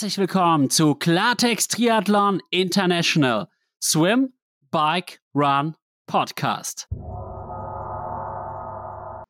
[0.00, 3.48] Herzlich willkommen zu Klartext Triathlon International
[3.82, 4.32] Swim,
[4.70, 5.76] Bike, Run
[6.10, 6.86] Podcast.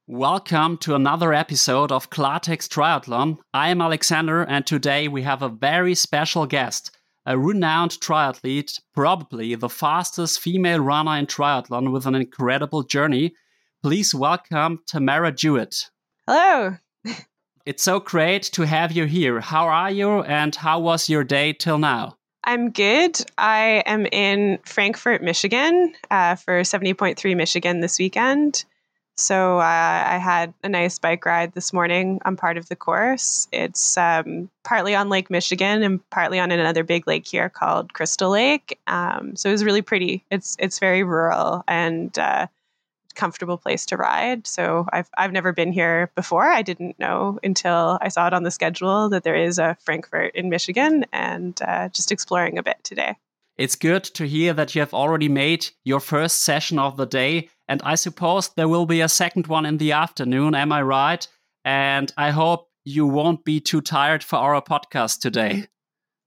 [0.06, 3.38] Welcome to another episode of Klartext Triathlon.
[3.52, 6.96] I am Alexander, and today we have a very special guest,
[7.26, 13.34] a renowned triathlete, probably the fastest female runner in triathlon with an incredible journey.
[13.82, 15.90] Please welcome Tamara Jewett.
[16.28, 16.76] Hello.
[17.70, 19.38] It's so great to have you here.
[19.38, 22.16] How are you, and how was your day till now?
[22.42, 23.24] I'm good.
[23.38, 28.64] I am in Frankfort, Michigan uh, for 70.3 Michigan this weekend.
[29.16, 32.20] So uh, I had a nice bike ride this morning.
[32.24, 33.46] I'm part of the course.
[33.52, 38.30] It's um, partly on Lake Michigan and partly on another big lake here called Crystal
[38.30, 38.80] Lake.
[38.88, 40.24] Um, so it was really pretty.
[40.28, 42.48] It's it's very rural and uh,
[43.14, 44.46] comfortable place to ride.
[44.46, 46.44] So I've I've never been here before.
[46.44, 50.34] I didn't know until I saw it on the schedule that there is a Frankfurt
[50.34, 53.16] in Michigan, and uh, just exploring a bit today.
[53.56, 57.50] It's good to hear that you have already made your first session of the day
[57.70, 60.56] and I suppose there will be a second one in the afternoon.
[60.56, 61.24] Am I right?
[61.64, 65.68] And I hope you won't be too tired for our podcast today.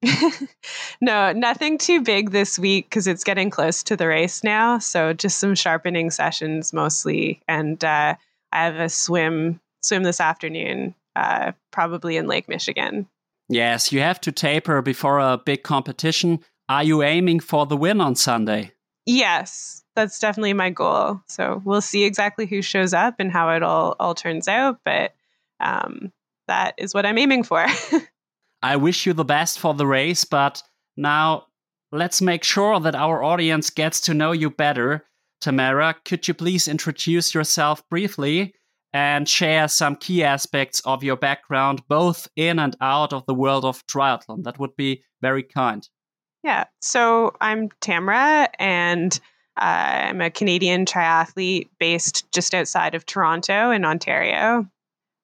[1.02, 4.80] no, nothing too big this week because it's getting close to the race now.
[4.80, 8.16] So just some sharpening sessions mostly, and uh,
[8.52, 13.08] I have a swim swim this afternoon, uh, probably in Lake Michigan.
[13.50, 16.40] Yes, you have to taper before a big competition.
[16.70, 18.72] Are you aiming for the win on Sunday?
[19.06, 21.22] Yes, that's definitely my goal.
[21.28, 25.14] So we'll see exactly who shows up and how it all all turns out, but
[25.60, 26.12] um,
[26.48, 27.66] that is what I'm aiming for.
[28.64, 30.64] I wish you the best for the race, but
[30.96, 31.48] now
[31.92, 35.06] let's make sure that our audience gets to know you better.
[35.42, 38.56] Tamara, could you please introduce yourself briefly
[38.94, 43.66] and share some key aspects of your background, both in and out of the world
[43.66, 44.44] of triathlon?
[44.44, 45.86] That would be very kind.
[46.42, 49.20] Yeah, so I'm Tamara, and
[49.58, 54.66] uh, I'm a Canadian triathlete based just outside of Toronto in Ontario.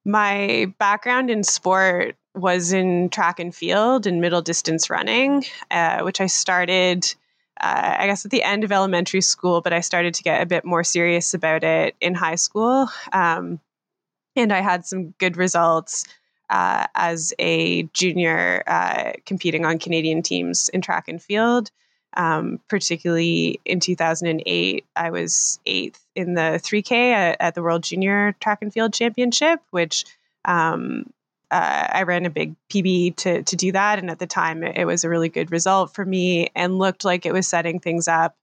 [0.05, 6.21] My background in sport was in track and field and middle distance running, uh, which
[6.21, 7.05] I started,
[7.59, 10.45] uh, I guess, at the end of elementary school, but I started to get a
[10.45, 12.89] bit more serious about it in high school.
[13.11, 13.59] Um,
[14.35, 16.05] and I had some good results
[16.49, 21.71] uh, as a junior uh, competing on Canadian teams in track and field.
[22.17, 28.35] Um, particularly in 2008, I was eighth in the 3K at, at, the World Junior
[28.39, 30.05] Track and Field Championship, which
[30.43, 31.13] um,
[31.51, 34.77] uh, I ran a big PB to to do that, and at the time, it,
[34.77, 38.07] it was a really good result for me, and looked like it was setting things
[38.07, 38.35] up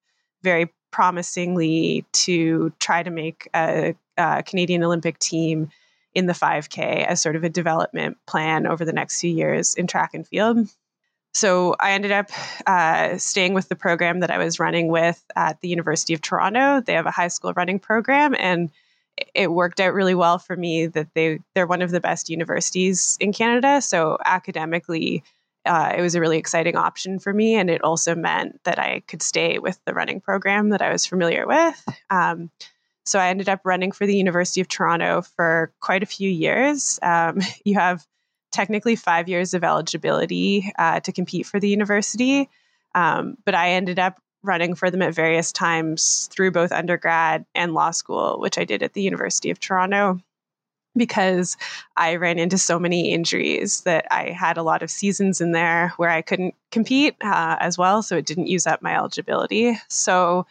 [0.42, 5.70] very promisingly to try to make a, a Canadian Olympic team
[6.14, 9.86] in the 5K as sort of a development plan over the next few years in
[9.86, 10.66] track and field.
[11.34, 12.30] So I ended up
[12.66, 16.80] uh, staying with the program that I was running with at the University of Toronto.
[16.80, 18.70] They have a high school running program, and
[19.34, 23.16] it worked out really well for me that they they're one of the best universities
[23.20, 23.80] in Canada.
[23.80, 25.22] So academically,
[25.64, 29.00] uh, it was a really exciting option for me, and it also meant that I
[29.06, 31.84] could stay with the running program that I was familiar with.
[32.10, 32.50] Um,
[33.04, 36.98] so I ended up running for the University of Toronto for quite a few years.
[37.02, 38.04] Um, you have
[38.52, 42.48] technically five years of eligibility uh, to compete for the university.
[42.94, 47.74] Um, but I ended up running for them at various times through both undergrad and
[47.74, 50.20] law school, which I did at the University of Toronto
[50.96, 51.56] because
[51.96, 55.92] I ran into so many injuries that I had a lot of seasons in there
[55.96, 58.02] where I couldn't compete uh, as well.
[58.02, 59.78] So it didn't use up my eligibility.
[59.88, 60.46] So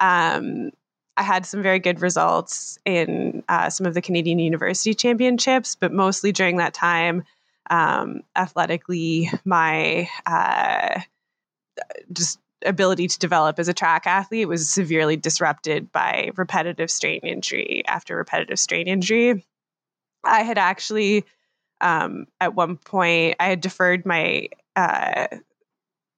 [0.00, 0.70] um,
[1.16, 5.92] I had some very good results in uh, some of the Canadian University Championships, but
[5.92, 7.24] mostly during that time,
[7.68, 11.00] um, athletically, my uh,
[12.12, 17.82] just ability to develop as a track athlete was severely disrupted by repetitive strain injury
[17.86, 19.44] after repetitive strain injury.
[20.24, 21.24] I had actually,
[21.80, 25.28] um, at one point, I had deferred my, uh,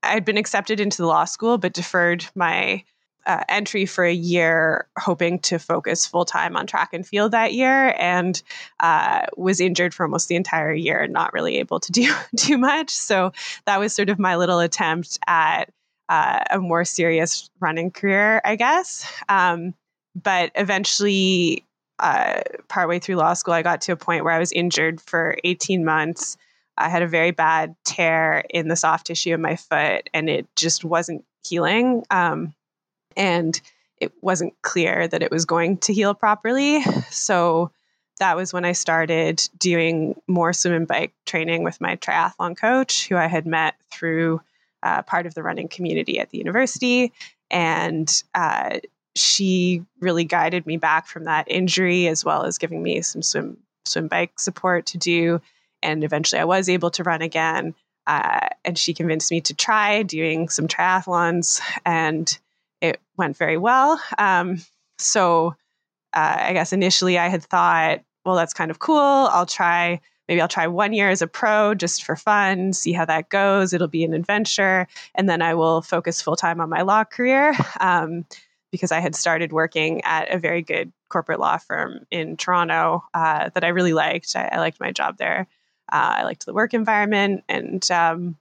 [0.03, 2.85] I had been accepted into the law school, but deferred my
[3.27, 7.55] uh, entry for a year, hoping to focus full time on track and field that
[7.55, 8.43] year, and
[8.81, 12.59] uh, was injured for almost the entire year, and not really able to do too
[12.59, 12.91] much.
[12.91, 13.33] So
[13.67, 15.71] that was sort of my little attempt at
[16.13, 19.11] uh, a more serious running career, I guess.
[19.31, 19.73] Um,
[20.15, 21.65] but eventually,
[22.01, 25.39] uh, partway through law school, I got to a point where I was injured for
[25.43, 26.37] 18 months.
[26.77, 30.47] I had a very bad tear in the soft tissue of my foot, and it
[30.55, 32.05] just wasn't healing.
[32.11, 32.55] Um,
[33.17, 33.59] and
[33.97, 36.83] it wasn't clear that it was going to heal properly.
[37.09, 37.71] So
[38.19, 43.09] that was when I started doing more swim and bike training with my triathlon coach,
[43.09, 44.43] who I had met through
[44.83, 47.13] uh, part of the running community at the university.
[47.51, 48.81] And uh,
[49.15, 53.59] she really guided me back from that injury, as well as giving me some swim
[53.85, 55.41] swim bike support to do.
[55.83, 57.75] And eventually, I was able to run again.
[58.07, 62.37] Uh, and she convinced me to try doing some triathlons, and
[62.81, 64.01] it went very well.
[64.19, 64.61] Um,
[64.99, 65.55] so,
[66.13, 68.99] uh, I guess initially I had thought, well, that's kind of cool.
[68.99, 73.05] I'll try maybe I'll try one year as a pro just for fun, see how
[73.05, 73.73] that goes.
[73.73, 74.87] It'll be an adventure.
[75.15, 78.25] And then I will focus full time on my law career um,
[78.71, 83.51] because I had started working at a very good corporate law firm in Toronto uh,
[83.55, 84.35] that I really liked.
[84.35, 85.47] I, I, liked my job there.
[85.93, 87.45] Uh, I liked the work environment.
[87.51, 88.37] And um,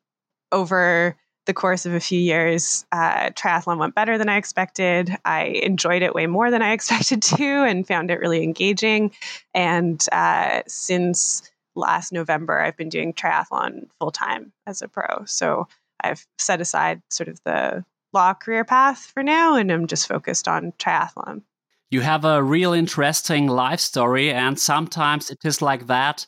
[0.53, 1.17] over
[1.47, 5.17] the course of a few years, uh, triathlon went better than I expected.
[5.25, 9.11] I enjoyed it way more than I expected to and found it really engaging.
[9.53, 15.25] And uh, since last November, I've been doing triathlon full time as a pro.
[15.25, 15.67] So
[16.03, 20.47] I've set aside sort of the law career path for now and I'm just focused
[20.47, 21.43] on triathlon.
[21.91, 26.25] You have a real interesting life story, and sometimes it is like that.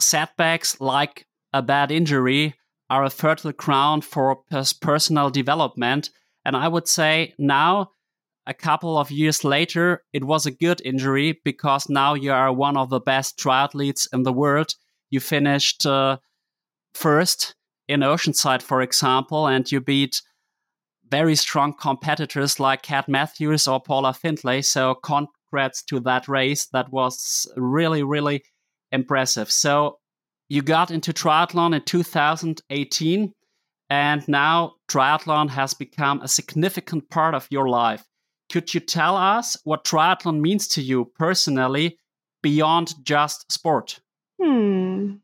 [0.00, 2.56] Setbacks, like a bad injury,
[2.90, 4.42] are a fertile ground for
[4.80, 6.10] personal development.
[6.44, 7.92] And I would say now,
[8.44, 12.76] a couple of years later, it was a good injury because now you are one
[12.76, 14.74] of the best triathletes in the world
[15.14, 16.18] you finished uh,
[16.94, 17.54] first
[17.88, 20.20] in Oceanside, for example, and you beat
[21.10, 24.62] very strong competitors like Kat Matthews or Paula Findlay.
[24.62, 26.66] So, congrats to that race.
[26.72, 28.42] That was really, really
[28.90, 29.50] impressive.
[29.50, 29.98] So,
[30.48, 33.32] you got into triathlon in 2018,
[33.90, 38.04] and now triathlon has become a significant part of your life.
[38.50, 41.98] Could you tell us what triathlon means to you personally
[42.42, 44.00] beyond just sport?
[44.40, 45.14] Hmm.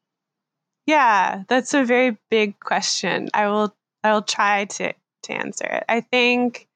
[0.87, 3.29] Yeah, that's a very big question.
[3.35, 3.75] I will
[4.05, 4.93] I will try to
[5.25, 5.85] to answer it.
[5.89, 6.69] I think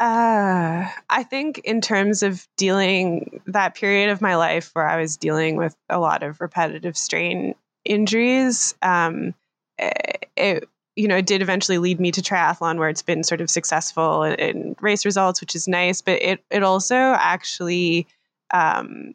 [0.00, 5.16] uh I think in terms of dealing that period of my life where I was
[5.16, 7.54] dealing with a lot of repetitive strain
[7.84, 9.34] injuries, um
[9.78, 13.50] it, you know, it did eventually lead me to triathlon where it's been sort of
[13.50, 18.06] successful in, in race results, which is nice, but it it also actually
[18.54, 19.14] um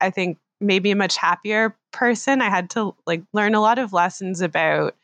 [0.00, 2.40] I think maybe a much happier person.
[2.40, 4.94] I had to like learn a lot of lessons about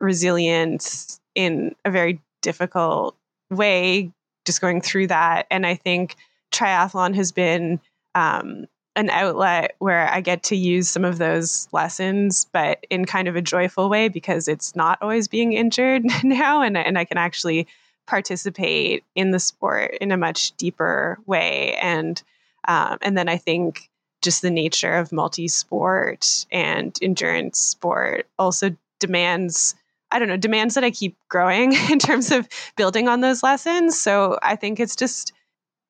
[0.00, 3.16] resilience in a very difficult
[3.50, 4.12] way,
[4.44, 5.46] just going through that.
[5.50, 6.16] And I think
[6.52, 7.80] triathlon has been
[8.14, 13.28] um, an outlet where I get to use some of those lessons, but in kind
[13.28, 17.18] of a joyful way because it's not always being injured now, and and I can
[17.18, 17.66] actually
[18.06, 21.74] participate in the sport in a much deeper way.
[21.74, 22.22] And
[22.66, 23.90] um, and then I think
[24.22, 29.74] just the nature of multi sport and endurance sport also demands
[30.10, 34.00] I don't know, demands that I keep growing in terms of building on those lessons.
[34.00, 35.32] So I think it's just,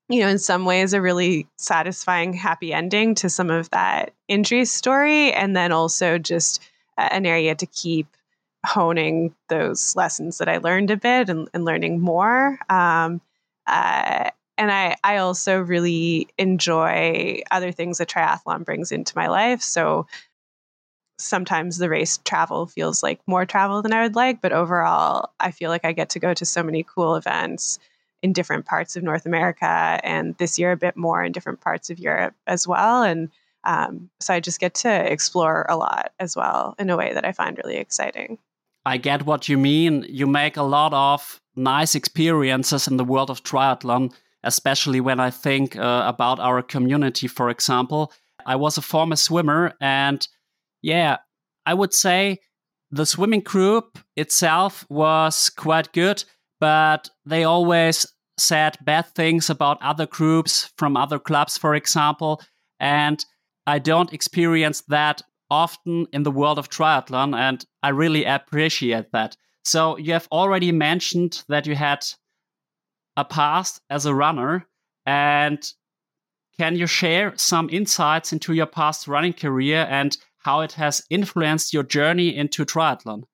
[0.08, 4.64] you know, in some ways a really satisfying, happy ending to some of that injury
[4.64, 5.32] story.
[5.32, 6.62] And then also just
[6.96, 8.06] an area to keep
[8.64, 12.58] honing those lessons that I learned a bit and, and learning more.
[12.68, 13.20] Um,
[13.66, 19.62] uh, and I, I also really enjoy other things that triathlon brings into my life.
[19.62, 20.06] So
[21.18, 25.50] sometimes the race travel feels like more travel than I would like, but overall, I
[25.50, 27.78] feel like I get to go to so many cool events
[28.22, 31.90] in different parts of North America, and this year a bit more in different parts
[31.90, 33.02] of Europe as well.
[33.02, 33.30] And
[33.64, 37.24] um, so I just get to explore a lot as well in a way that
[37.24, 38.38] I find really exciting.
[38.86, 40.06] I get what you mean.
[40.08, 44.12] You make a lot of nice experiences in the world of triathlon
[44.46, 48.12] especially when I think uh, about our community, for example.
[48.46, 50.26] I was a former swimmer, and
[50.82, 51.16] yeah,
[51.66, 52.38] I would say
[52.90, 56.24] the swimming group itself was quite good,
[56.60, 58.06] but they always
[58.38, 62.40] said bad things about other groups from other clubs, for example.
[62.78, 63.24] And
[63.66, 69.36] I don't experience that often in the world of triathlon, and I really appreciate that.
[69.64, 72.06] So, you have already mentioned that you had
[73.16, 74.66] a past as a runner
[75.04, 75.72] and
[76.58, 81.74] can you share some insights into your past running career and how it has influenced
[81.74, 83.24] your journey into triathlon?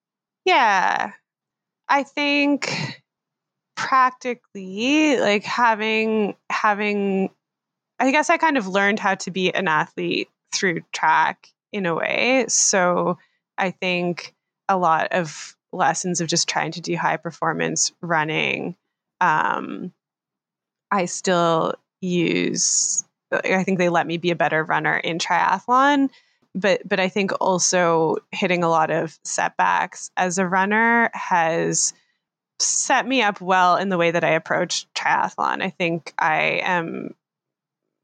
[0.45, 1.13] Yeah.
[1.89, 3.03] I think
[3.77, 7.31] practically like having having
[7.99, 11.95] I guess I kind of learned how to be an athlete through track in a
[11.95, 12.47] way.
[12.49, 13.19] So
[13.57, 14.35] I think
[14.69, 18.77] a lot of lessons of just trying to do high performance running
[19.23, 19.93] um,
[20.91, 26.11] I still use I think they let me be a better runner in triathlon.
[26.55, 31.95] But but I think also hitting a lot of setbacks as a runner has
[32.59, 35.63] set me up well in the way that I approach triathlon.
[35.63, 37.15] I think I am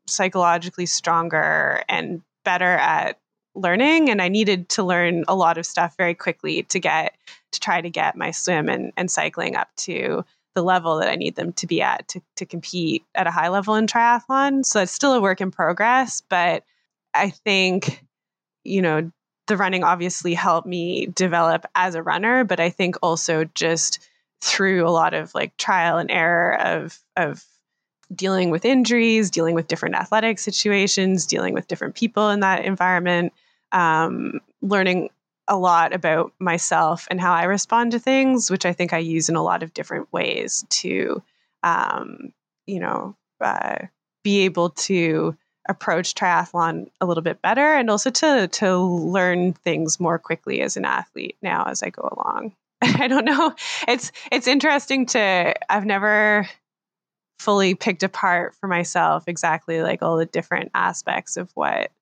[0.06, 3.18] psychologically stronger and better at
[3.54, 7.16] learning and I needed to learn a lot of stuff very quickly to get
[7.52, 10.24] to try to get my swim and, and cycling up to
[10.58, 13.48] the level that I need them to be at to, to compete at a high
[13.48, 14.64] level in triathlon.
[14.64, 16.64] So it's still a work in progress, but
[17.14, 18.04] I think,
[18.64, 19.12] you know,
[19.46, 24.00] the running obviously helped me develop as a runner, but I think also just
[24.40, 27.44] through a lot of like trial and error of of
[28.12, 33.32] dealing with injuries, dealing with different athletic situations, dealing with different people in that environment,
[33.70, 35.08] um, learning
[35.48, 39.28] a lot about myself and how I respond to things, which I think I use
[39.28, 41.22] in a lot of different ways to,
[41.62, 42.32] um,
[42.66, 43.86] you know, uh,
[44.22, 45.36] be able to
[45.68, 50.76] approach triathlon a little bit better and also to to learn things more quickly as
[50.76, 52.52] an athlete now as I go along.
[52.82, 53.54] I don't know.
[53.86, 56.48] It's it's interesting to I've never
[57.38, 61.92] fully picked apart for myself exactly like all the different aspects of what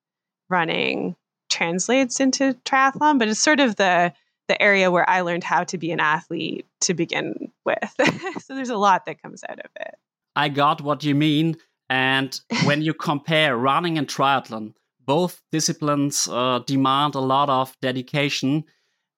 [0.49, 1.15] running
[1.49, 4.13] translates into triathlon, but it's sort of the
[4.47, 7.93] the area where I learned how to be an athlete to begin with.
[8.39, 9.95] so there's a lot that comes out of it.
[10.35, 11.57] I got what you mean.
[11.89, 14.73] And when you compare running and triathlon,
[15.05, 18.65] both disciplines uh, demand a lot of dedication.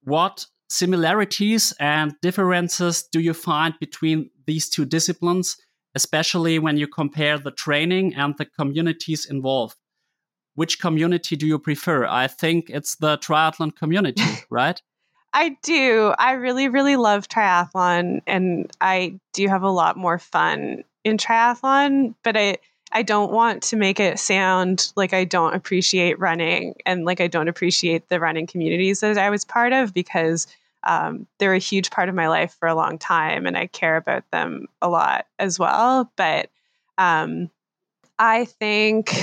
[0.04, 5.58] What similarities and differences do you find between these two disciplines,
[5.96, 9.76] especially when you compare the training and the communities involved?
[10.60, 12.06] Which community do you prefer?
[12.06, 14.82] I think it's the triathlon community, right?
[15.32, 16.14] I do.
[16.20, 22.14] I really, really love triathlon, and I do have a lot more fun in triathlon.
[22.26, 22.58] But I,
[22.92, 27.28] I don't want to make it sound like I don't appreciate running and like I
[27.28, 30.46] don't appreciate the running communities that I was part of because
[30.84, 33.96] um, they're a huge part of my life for a long time and I care
[33.96, 36.12] about them a lot as well.
[36.18, 36.50] But
[36.98, 37.50] um,
[38.20, 39.16] I think,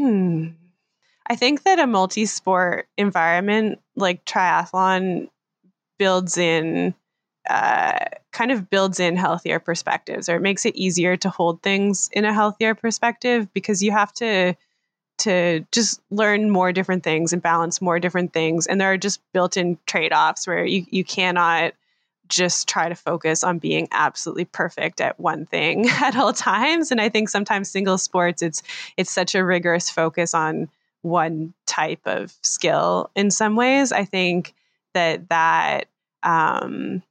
[0.00, 0.46] hmm,
[1.26, 5.28] I think that a multi sport environment like triathlon
[5.98, 6.94] builds in.
[7.48, 7.98] Uh,
[8.32, 12.24] kind of builds in healthier perspectives or it makes it easier to hold things in
[12.24, 14.54] a healthier perspective because you have to
[15.20, 18.66] to just learn more different things and balance more different things.
[18.66, 21.74] And there are just built in trade offs where you, you cannot
[22.30, 26.90] just try to focus on being absolutely perfect at one thing at all times.
[26.90, 28.62] And I think sometimes single sports, it's
[28.96, 30.68] it's such a rigorous focus on
[31.02, 33.92] one type of skill in some ways.
[33.92, 34.54] I think
[34.94, 35.88] that that
[36.22, 37.02] um,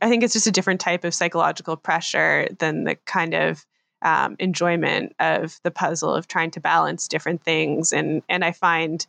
[0.00, 3.64] I think it's just a different type of psychological pressure than the kind of
[4.02, 7.92] um, enjoyment of the puzzle of trying to balance different things.
[7.92, 9.06] And and I find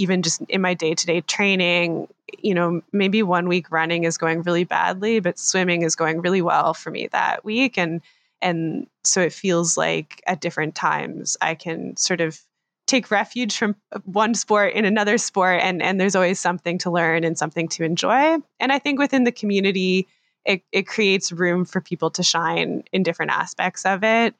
[0.00, 4.16] even just in my day to day training, you know, maybe one week running is
[4.16, 7.76] going really badly, but swimming is going really well for me that week.
[7.76, 8.00] And
[8.40, 12.40] and so it feels like at different times I can sort of
[12.86, 17.22] take refuge from one sport in another sport and and there's always something to learn
[17.22, 20.08] and something to enjoy and i think within the community
[20.44, 24.34] it, it creates room for people to shine in different aspects of it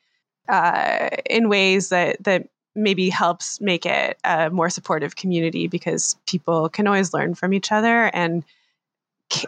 [0.48, 2.48] uh, in ways that that
[2.82, 7.72] maybe helps make it a more supportive community because people can always learn from each
[7.72, 8.44] other and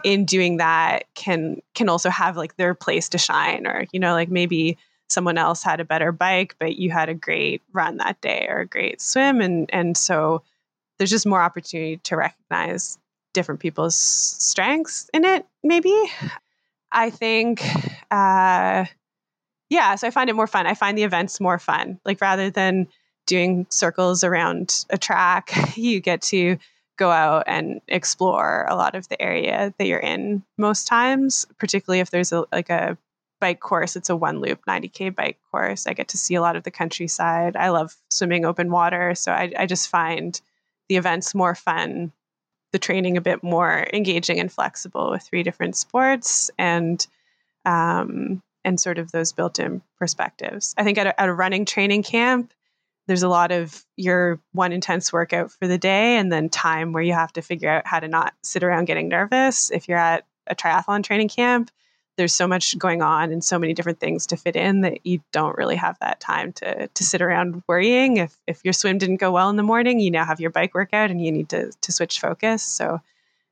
[0.03, 4.13] in doing that can can also have like their place to shine or you know
[4.13, 4.77] like maybe
[5.09, 8.59] someone else had a better bike but you had a great run that day or
[8.59, 10.41] a great swim and and so
[10.97, 12.97] there's just more opportunity to recognize
[13.33, 15.93] different people's strengths in it maybe
[16.93, 17.63] I think,
[18.11, 18.85] uh,
[19.69, 20.67] yeah, so I find it more fun.
[20.67, 21.99] I find the events more fun.
[22.05, 22.87] Like rather than
[23.25, 26.57] doing circles around a track, you get to
[26.97, 31.99] go out and explore a lot of the area that you're in most times, particularly
[31.99, 32.97] if there's a like a
[33.41, 33.95] bike course.
[33.95, 35.87] It's a one loop 90k bike course.
[35.87, 37.55] I get to see a lot of the countryside.
[37.55, 40.39] I love swimming open water, so I, I just find
[40.87, 42.11] the events more fun
[42.73, 47.05] the training a bit more engaging and flexible with three different sports and
[47.65, 50.73] um, and sort of those built-in perspectives.
[50.77, 52.51] I think at a, at a running training camp,
[53.07, 57.03] there's a lot of your one intense workout for the day, and then time where
[57.03, 59.71] you have to figure out how to not sit around getting nervous.
[59.71, 61.69] If you're at a triathlon training camp,
[62.17, 65.19] there's so much going on and so many different things to fit in that you
[65.31, 68.17] don't really have that time to to sit around worrying.
[68.17, 70.73] If if your swim didn't go well in the morning you now have your bike
[70.73, 72.63] workout and you need to to switch focus.
[72.63, 73.01] So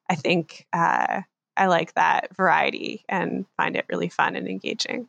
[0.10, 1.22] i think uh,
[1.58, 5.08] i like that variety and find it really fun and engaging.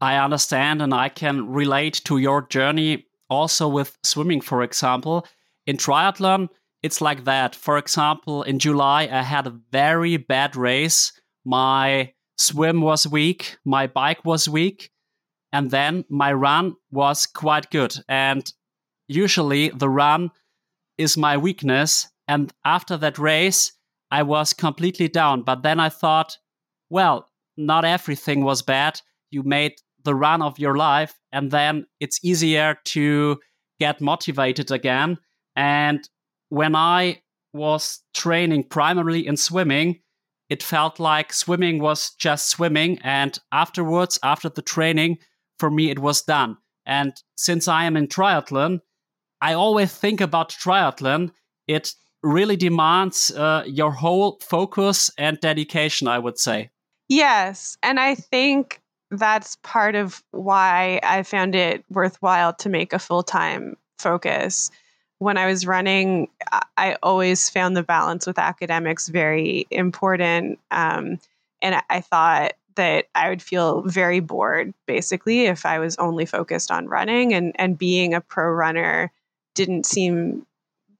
[0.00, 5.26] I understand and i can relate to your journey also with swimming, for example.
[5.66, 6.48] In triathlon,
[6.82, 7.54] it's like that.
[7.54, 11.12] For example, in July, I had a very bad race.
[11.44, 14.90] My swim was weak, my bike was weak,
[15.52, 17.94] and then my run was quite good.
[18.08, 18.52] And
[19.08, 20.30] usually the run
[20.98, 22.08] is my weakness.
[22.26, 23.72] And after that race,
[24.10, 25.42] I was completely down.
[25.42, 26.38] But then I thought,
[26.90, 29.00] well, not everything was bad.
[29.30, 29.74] You made
[30.04, 33.38] the run of your life, and then it's easier to
[33.80, 35.18] get motivated again.
[35.56, 36.08] And
[36.48, 40.00] when I was training primarily in swimming,
[40.50, 42.98] it felt like swimming was just swimming.
[43.02, 45.18] And afterwards, after the training,
[45.58, 46.58] for me, it was done.
[46.86, 48.80] And since I am in triathlon,
[49.40, 51.32] I always think about triathlon.
[51.66, 56.70] It really demands uh, your whole focus and dedication, I would say.
[57.08, 57.76] Yes.
[57.82, 58.80] And I think
[59.10, 64.70] that's part of why I found it worthwhile to make a full time focus.
[65.18, 66.28] When I was running,
[66.76, 70.58] I always found the balance with academics very important.
[70.70, 71.18] Um,
[71.62, 76.70] and I thought that I would feel very bored basically if I was only focused
[76.70, 79.12] on running and, and being a pro runner
[79.54, 80.44] didn't seem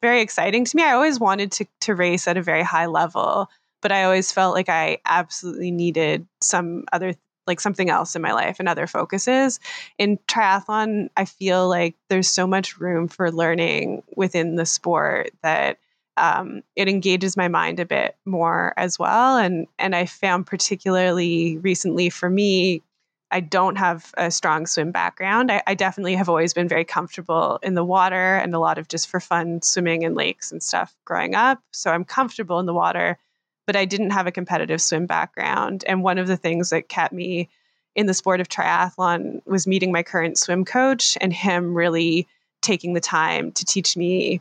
[0.01, 0.85] very exciting to me.
[0.85, 3.51] I always wanted to, to race at a very high level,
[3.83, 7.15] but I always felt like I absolutely needed some other
[7.47, 9.61] like something else in my life and other focuses.
[9.99, 15.79] In triathlon, I feel like there's so much room for learning within the sport that
[16.17, 19.37] um, it engages my mind a bit more as well.
[19.37, 22.83] And and I found particularly recently for me,
[23.31, 25.51] I don't have a strong swim background.
[25.51, 28.87] I, I, definitely have always been very comfortable in the water and a lot of
[28.87, 31.61] just for fun swimming in lakes and stuff growing up.
[31.73, 33.19] So I'm comfortable in the water
[33.67, 35.85] but I didn't have a competitive swim background.
[35.87, 37.49] And one of the things that kept me
[37.95, 42.27] in the sport of triathlon was meeting my current swim coach and him really
[42.61, 44.41] taking the time to teach me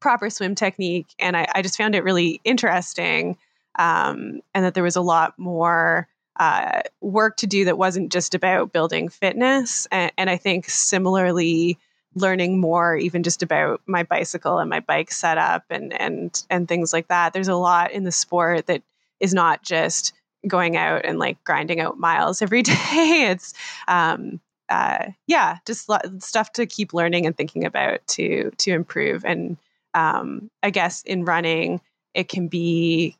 [0.00, 1.06] proper swim technique.
[1.18, 3.36] And I, I just found it really interesting.
[3.78, 8.34] Um, and that there was a lot more uh, work to do that wasn't just
[8.34, 9.86] about building fitness.
[9.90, 11.78] And, and I think similarly,
[12.16, 16.92] learning more even just about my bicycle and my bike setup and and and things
[16.92, 17.32] like that.
[17.32, 18.82] There's a lot in the sport that
[19.20, 20.12] is not just
[20.48, 23.28] going out and like grinding out miles every day.
[23.30, 23.54] It's
[23.86, 29.24] um uh yeah just stuff to keep learning and thinking about to to improve.
[29.24, 29.56] And
[29.96, 31.80] um i guess in running
[32.14, 33.16] it can be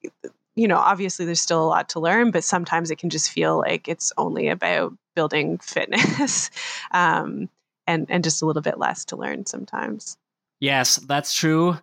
[0.54, 3.58] you know obviously there's still a lot to learn but sometimes it can just feel
[3.58, 6.50] like it's only about building fitness.
[6.92, 7.48] Um
[7.86, 10.16] and and just a little bit less to learn sometimes.
[10.60, 11.78] Yes, that's true.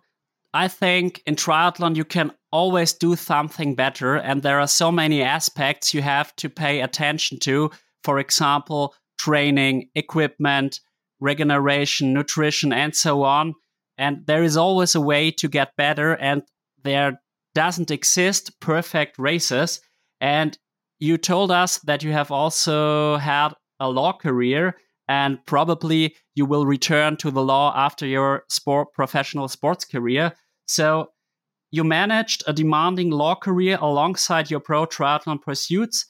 [0.52, 5.22] I think in triathlon you can always do something better and there are so many
[5.22, 7.70] aspects you have to pay attention to.
[8.04, 10.80] For example, training, equipment,
[11.20, 13.54] regeneration, nutrition and so on.
[13.98, 16.42] And there is always a way to get better and
[16.82, 17.20] there
[17.54, 19.80] doesn't exist perfect races.
[20.20, 20.56] And
[21.00, 24.76] you told us that you have also had a law career
[25.08, 30.32] and probably you will return to the law after your sport professional sports career.
[30.66, 31.10] So
[31.70, 36.06] you managed a demanding law career alongside your pro triathlon pursuits.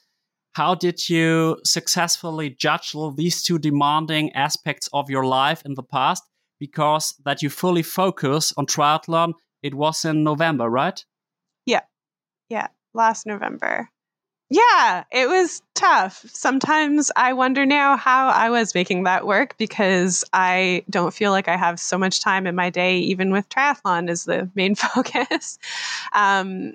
[0.53, 6.23] How did you successfully juggle these two demanding aspects of your life in the past?
[6.61, 11.05] Because that you fully focus on triathlon, it was in November, right?
[11.67, 11.81] Yeah.
[12.49, 12.69] Yeah.
[12.93, 13.89] Last November.
[14.51, 16.25] Yeah, it was tough.
[16.29, 21.49] Sometimes I wonder now how I was making that work because I don't feel like
[21.49, 25.59] I have so much time in my day, even with triathlon as the main focus.
[26.13, 26.75] Um,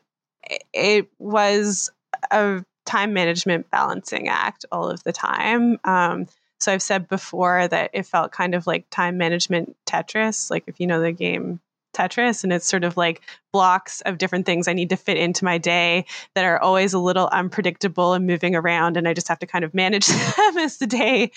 [0.74, 1.92] it was
[2.32, 5.80] a time management balancing act all of the time.
[5.84, 6.26] Um,
[6.60, 10.80] so I've said before that it felt kind of like time management Tetris, like if
[10.80, 11.62] you know the game
[11.94, 13.22] Tetris and it's sort of like
[13.52, 17.00] blocks of different things I need to fit into my day that are always a
[17.00, 20.78] little unpredictable and moving around and I just have to kind of manage them as
[20.78, 21.32] the day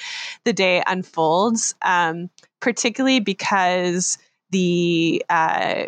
[0.45, 4.19] the day unfolds um, particularly because
[4.51, 5.87] the uh,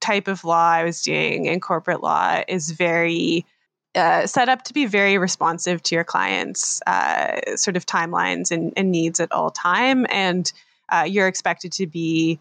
[0.00, 3.46] type of law I was doing in corporate law is very
[3.94, 8.72] uh, set up to be very responsive to your clients' uh, sort of timelines and,
[8.76, 10.52] and, needs at all time, and
[10.90, 12.38] uh, you're expected to be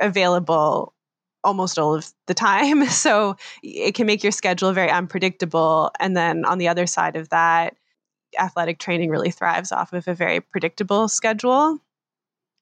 [0.00, 0.94] available
[1.42, 2.86] almost all of the time.
[2.90, 5.90] So it can make your schedule very unpredictable.
[5.98, 7.76] And then on the other side of that,
[8.38, 11.78] athletic training really thrives off of a very predictable schedule.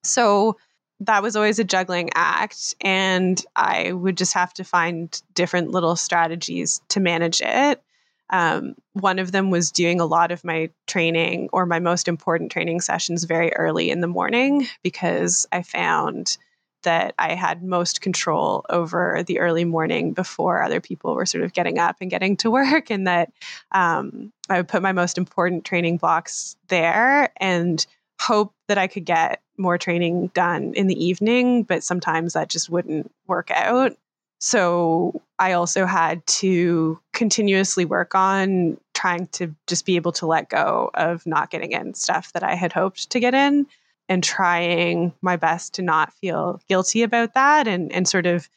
[0.05, 0.57] So
[1.01, 2.75] that was always a juggling act.
[2.81, 7.83] And I would just have to find different little strategies to manage it.
[8.31, 12.53] Um, one of them was doing a lot of my training or my most important
[12.53, 16.37] training sessions very early in the morning because I found
[16.83, 21.53] that I had most control over the early morning before other people were sort of
[21.53, 23.33] getting up and getting to work, and that
[23.73, 27.85] um, I would put my most important training blocks there and
[28.21, 32.71] hope that I could get more training done in the evening, but sometimes that just
[32.71, 33.97] wouldn't work out.
[34.41, 40.49] So I also had to continuously work on trying to just be able to let
[40.49, 43.67] go of not getting in stuff that I had hoped to get in
[44.09, 48.49] and trying my best to not feel guilty about that and and sort of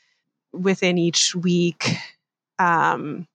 [0.53, 1.95] within each week
[2.59, 3.27] um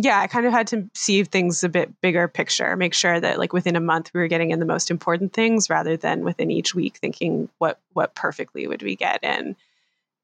[0.00, 3.36] yeah, I kind of had to see things a bit bigger picture, make sure that
[3.36, 6.52] like within a month we were getting in the most important things rather than within
[6.52, 9.56] each week thinking what what perfectly would we get in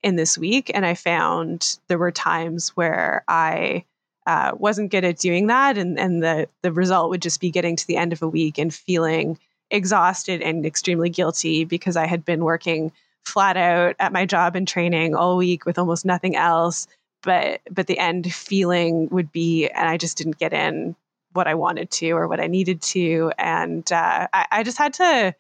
[0.05, 0.71] in this week.
[0.73, 3.85] And I found there were times where I
[4.29, 7.75] uh, wasn't good at doing that, and and the the result would just be getting
[7.75, 12.25] to the end of a week and feeling exhausted and extremely guilty because I had
[12.25, 12.93] been working
[13.25, 16.87] flat out at my job and training all week with almost nothing else.
[17.23, 20.95] But but the end feeling would be and i just didn't get in
[21.33, 23.33] what i wanted to or what i needed to.
[23.39, 25.35] And uh, I, I just had to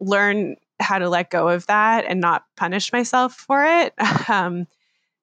[0.00, 3.94] learn how to let go of that and not punish myself for it
[4.28, 4.66] um,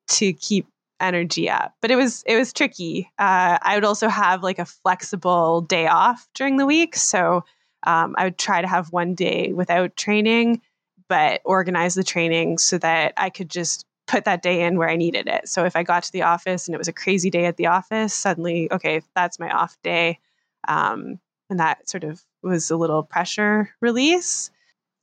[0.07, 0.67] to keep
[0.99, 1.75] energy up.
[1.81, 3.11] But it was it was tricky.
[3.19, 6.95] Uh, i would also have like a flexible day off during the week.
[6.95, 7.43] So
[7.85, 10.61] um, i would try to have one day without training
[11.09, 14.95] but organize the training so that i could just put that day in where I
[14.95, 15.47] needed it.
[15.47, 17.67] So if I got to the office and it was a crazy day at the
[17.67, 20.19] office, suddenly, okay, that's my off day.
[20.67, 21.19] Um,
[21.49, 24.49] and that sort of was a little pressure release.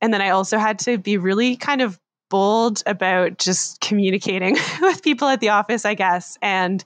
[0.01, 5.03] And then I also had to be really kind of bold about just communicating with
[5.03, 6.37] people at the office, I guess.
[6.41, 6.83] And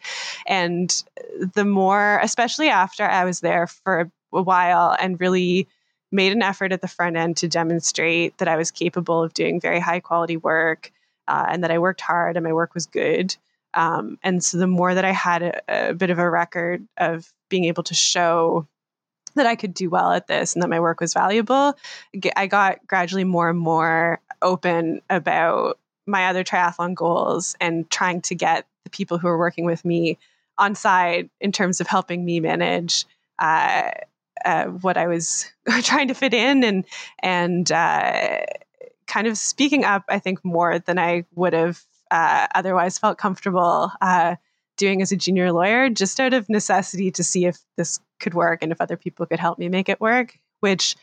[0.47, 1.03] and
[1.53, 5.67] the more, especially after I was there for a while and really
[6.15, 9.59] made an effort at the front end to demonstrate that I was capable of doing
[9.59, 10.91] very high quality work
[11.27, 13.35] uh, and that I worked hard and my work was good.
[13.73, 17.31] Um, and so the more that I had a, a, bit of a record of
[17.49, 18.65] being able to show
[19.35, 21.77] that I could do well at this and that my work was valuable,
[22.37, 28.35] I got gradually more and more open about my other triathlon goals and trying to
[28.35, 30.17] get the people who were working with me
[30.57, 33.05] on side in terms of helping me manage
[33.39, 33.89] uh,
[34.43, 35.51] uh, what I was
[35.83, 36.85] trying to fit in and
[37.19, 38.39] and uh,
[39.07, 43.91] kind of speaking up, I think, more than I would have uh, otherwise felt comfortable
[44.01, 44.35] uh,
[44.77, 48.59] doing as a junior lawyer, just out of necessity to see if this could work
[48.61, 50.95] and if other people could help me make it work, which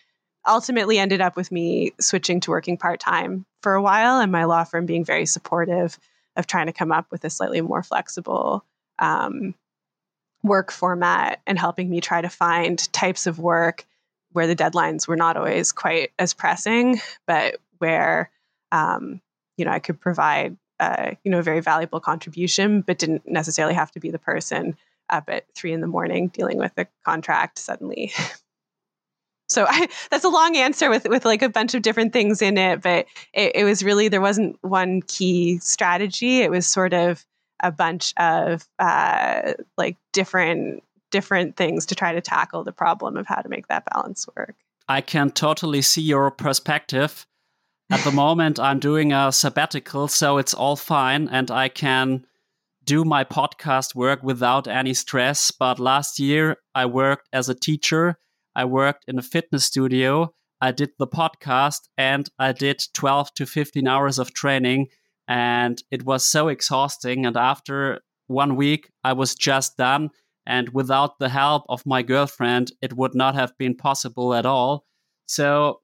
[0.47, 4.45] ultimately ended up with me switching to working part time for a while and my
[4.45, 5.99] law firm being very supportive
[6.37, 8.65] of trying to come up with a slightly more flexible
[8.99, 9.55] um,
[10.43, 13.87] work format and helping me try to find types of work
[14.33, 18.31] where the deadlines were not always quite as pressing, but where
[18.71, 19.21] um,
[19.57, 23.75] you know I could provide uh, you know a very valuable contribution, but didn't necessarily
[23.75, 24.77] have to be the person
[25.11, 28.13] up at three in the morning dealing with a contract suddenly.
[29.49, 32.57] so I, that's a long answer with with like a bunch of different things in
[32.57, 36.41] it, but it, it was really there wasn't one key strategy.
[36.41, 37.25] It was sort of
[37.63, 43.27] a bunch of uh, like different different things to try to tackle the problem of
[43.27, 44.57] how to make that balance work.
[44.89, 47.27] I can totally see your perspective.
[47.91, 52.25] At the moment, I'm doing a sabbatical, so it's all fine, and I can
[52.85, 55.51] do my podcast work without any stress.
[55.51, 58.19] But last year, I worked as a teacher,
[58.57, 63.47] I worked in a fitness studio, I did the podcast, and I did 12 to
[63.47, 64.89] 15 hours of training.
[65.29, 67.27] And it was so exhausting.
[67.27, 70.11] And after one week, I was just done.
[70.47, 74.85] And without the help of my girlfriend, it would not have been possible at all.
[75.27, 75.81] So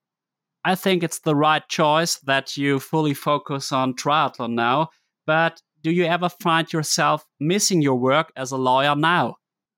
[0.64, 4.88] I think it's the right choice that you fully focus on triathlon now.
[5.26, 9.36] But do you ever find yourself missing your work as a lawyer now?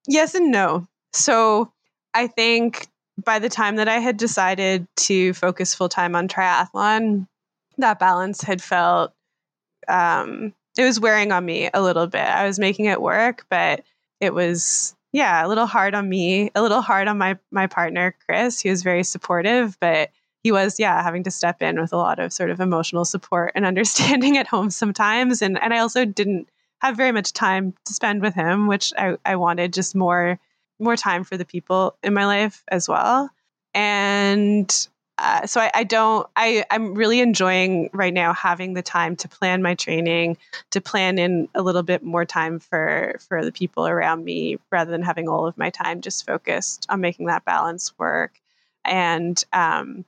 [0.09, 0.87] Yes and no.
[1.13, 1.73] So
[2.15, 2.89] I think
[3.23, 7.27] by the time that I had decided to focus full time on triathlon,
[7.79, 9.13] that balance had felt
[9.89, 12.21] um, it was wearing on me a little bit.
[12.21, 13.83] I was making it work, but
[14.21, 18.15] it was yeah a little hard on me, a little hard on my my partner
[18.27, 18.61] Chris.
[18.61, 20.11] He was very supportive, but
[20.43, 23.53] he was yeah having to step in with a lot of sort of emotional support
[23.55, 26.49] and understanding at home sometimes and and I also didn't
[26.81, 30.39] have very much time to spend with him which I, I wanted just more
[30.79, 33.31] more time for the people in my life as well
[33.75, 34.89] and
[35.21, 39.29] uh, so I, I, don't I, i'm really enjoying right now having the time to
[39.29, 40.39] plan my training
[40.71, 44.91] to plan in a little bit more time for for the people around me rather
[44.91, 48.41] than having all of my time just focused on making that balance work.
[48.85, 50.05] And um,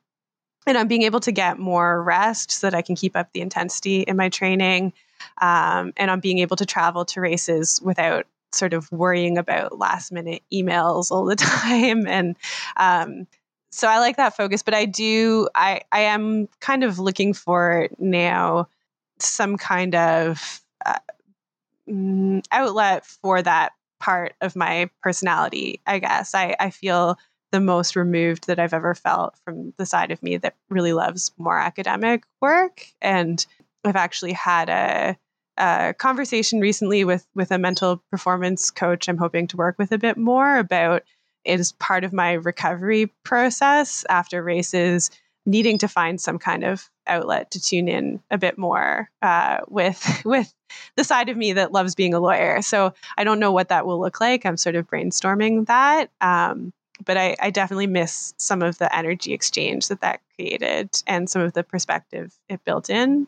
[0.67, 3.41] and i'm being able to get more rest so that i can keep up the
[3.41, 4.93] intensity in my training.
[5.41, 10.13] Um, and i'm being able to travel to races without sort of worrying about last
[10.13, 12.07] minute emails all the time.
[12.07, 12.37] And
[12.77, 13.27] um,
[13.73, 17.89] so I like that focus, but I do I I am kind of looking for
[17.99, 18.69] now
[19.19, 20.99] some kind of uh,
[21.89, 25.81] mm, outlet for that part of my personality.
[25.87, 27.19] I guess I I feel
[27.51, 31.33] the most removed that I've ever felt from the side of me that really loves
[31.39, 33.45] more academic work, and
[33.85, 35.17] I've actually had a
[35.57, 39.99] a conversation recently with with a mental performance coach I'm hoping to work with a
[39.99, 41.05] bit more about
[41.45, 45.11] is part of my recovery process after races
[45.45, 50.23] needing to find some kind of outlet to tune in a bit more uh, with
[50.25, 50.53] with
[50.97, 52.63] the side of me that loves being a lawyer.
[52.63, 54.47] So I don't know what that will look like.
[54.47, 56.73] I'm sort of brainstorming that, um,
[57.05, 61.43] but I, I, definitely miss some of the energy exchange that that created and some
[61.43, 63.27] of the perspective it built in,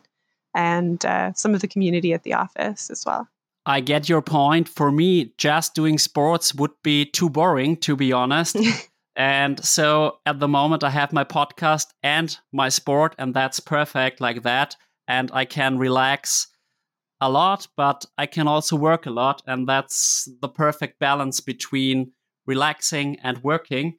[0.53, 3.27] and uh, some of the community at the office as well.
[3.65, 4.69] I get your point.
[4.69, 8.57] For me, just doing sports would be too boring, to be honest.
[9.15, 14.21] and so at the moment, I have my podcast and my sport, and that's perfect
[14.21, 14.75] like that.
[15.07, 16.47] And I can relax
[17.21, 19.41] a lot, but I can also work a lot.
[19.47, 22.11] And that's the perfect balance between
[22.45, 23.97] relaxing and working.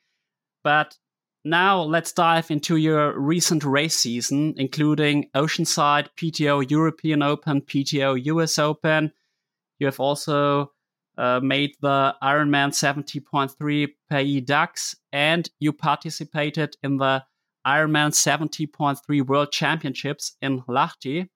[0.63, 0.97] But
[1.45, 8.59] now let's dive into your recent race season, including Oceanside, PTO European Open, PTO US
[8.59, 9.13] Open
[9.79, 10.73] you have also
[11.19, 17.25] uh, made the Ironman 70.3 Pays d'Aix, and you participated in the
[17.67, 21.29] Ironman 70.3 World Championships in Lahti.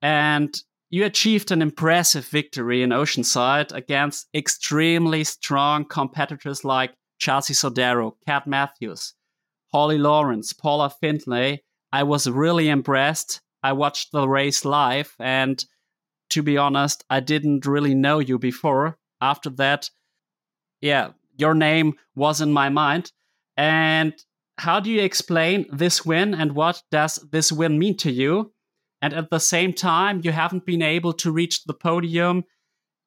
[0.00, 0.56] And
[0.88, 8.46] you achieved an impressive victory in Oceanside against extremely strong competitors like Chelsea Sodaro, Kat
[8.46, 9.14] Matthews,
[9.72, 11.62] Holly Lawrence, Paula Findlay.
[11.92, 13.40] I was really impressed.
[13.62, 15.64] I watched the race live and
[16.30, 18.98] to be honest, I didn't really know you before.
[19.20, 19.90] After that,
[20.80, 23.12] yeah, your name was in my mind.
[23.56, 24.14] And
[24.58, 28.52] how do you explain this win and what does this win mean to you?
[29.02, 32.44] And at the same time, you haven't been able to reach the podium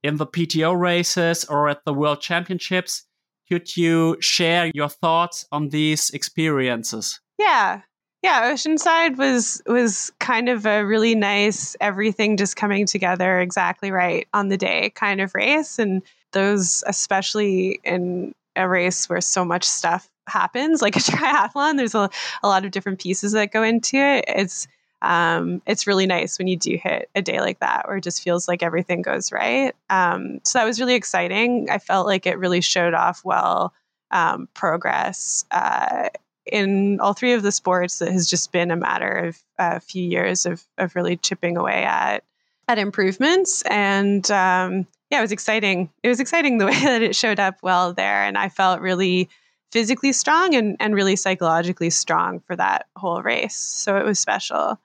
[0.04, 3.06] in the PTO races or at the World Championships.
[3.50, 7.20] Could you share your thoughts on these experiences?
[7.40, 7.82] Yeah,
[8.22, 14.28] yeah, Oceanside was was kind of a really nice everything just coming together exactly right
[14.34, 15.80] on the day kind of race.
[15.80, 16.02] And
[16.34, 22.10] those especially in a race where so much stuff happens like a triathlon there's a,
[22.44, 24.26] a lot of different pieces that go into it.
[24.28, 24.68] It's
[25.02, 28.22] um, it's really nice when you do hit a day like that where it just
[28.22, 29.74] feels like everything goes right.
[29.90, 31.70] Um, so that was really exciting.
[31.70, 33.74] I felt like it really showed off well
[34.12, 36.10] um, progress uh,
[36.52, 40.04] in all three of the sports, it has just been a matter of a few
[40.04, 42.24] years of, of really chipping away at
[42.68, 43.64] at improvements.
[43.64, 45.90] And um, yeah, it was exciting.
[46.04, 49.30] It was exciting the way that it showed up well there, and I felt really
[49.72, 53.56] physically strong and, and really psychologically strong for that whole race.
[53.56, 54.80] So it was special.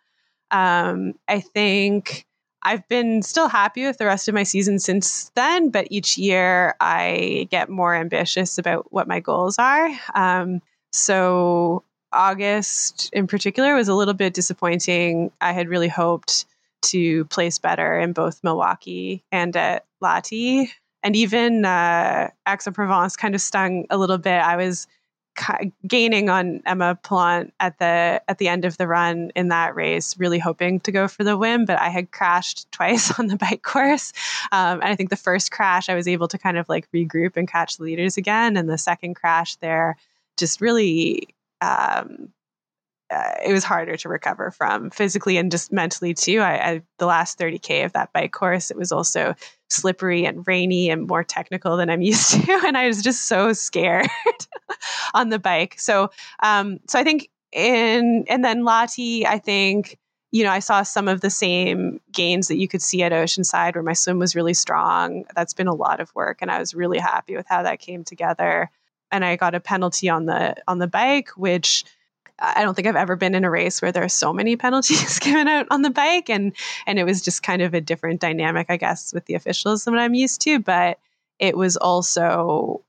[0.51, 2.27] Um, I think
[2.63, 6.75] I've been still happy with the rest of my season since then, but each year
[6.81, 9.91] I get more ambitious about what my goals are.
[10.15, 10.61] Um,
[10.95, 15.33] so August in particular was a little bit disappointing.
[15.41, 16.47] I had really hoped
[16.83, 20.69] to place better in both Milwaukee and at Lahti.
[21.03, 24.39] And even uh, Aix-en-Provence kind of stung a little bit.
[24.39, 24.87] I was
[25.87, 30.17] gaining on Emma Pallant at the at the end of the run in that race,
[30.17, 33.63] really hoping to go for the win, but I had crashed twice on the bike
[33.63, 34.13] course.
[34.53, 37.37] Um, and I think the first crash, I was able to kind of like regroup
[37.37, 39.97] and catch the leaders again, and the second crash there
[40.37, 41.29] just really
[41.61, 42.29] um,
[43.11, 46.41] uh, it was harder to recover from physically and just mentally too.
[46.41, 49.35] I, I, the last 30k of that bike course, it was also
[49.69, 53.53] slippery and rainy and more technical than I'm used to, and I was just so
[53.53, 54.09] scared
[55.15, 55.79] on the bike.
[55.79, 56.11] So,
[56.43, 59.99] um, so I think in and then Lahti, I think
[60.33, 63.75] you know I saw some of the same gains that you could see at Oceanside,
[63.75, 65.25] where my swim was really strong.
[65.37, 68.03] That's been a lot of work, and I was really happy with how that came
[68.03, 68.71] together
[69.15, 71.85] and I got a penalty on the on the bike, which
[72.41, 75.21] I don't think I've ever been in a race where there are so many penalties
[75.21, 76.53] given out on the bike, and
[76.87, 79.95] and it was just kind of a different dynamic, I guess, with the officials than
[79.95, 80.59] what I'm used to.
[80.59, 80.99] But
[81.39, 82.83] it was also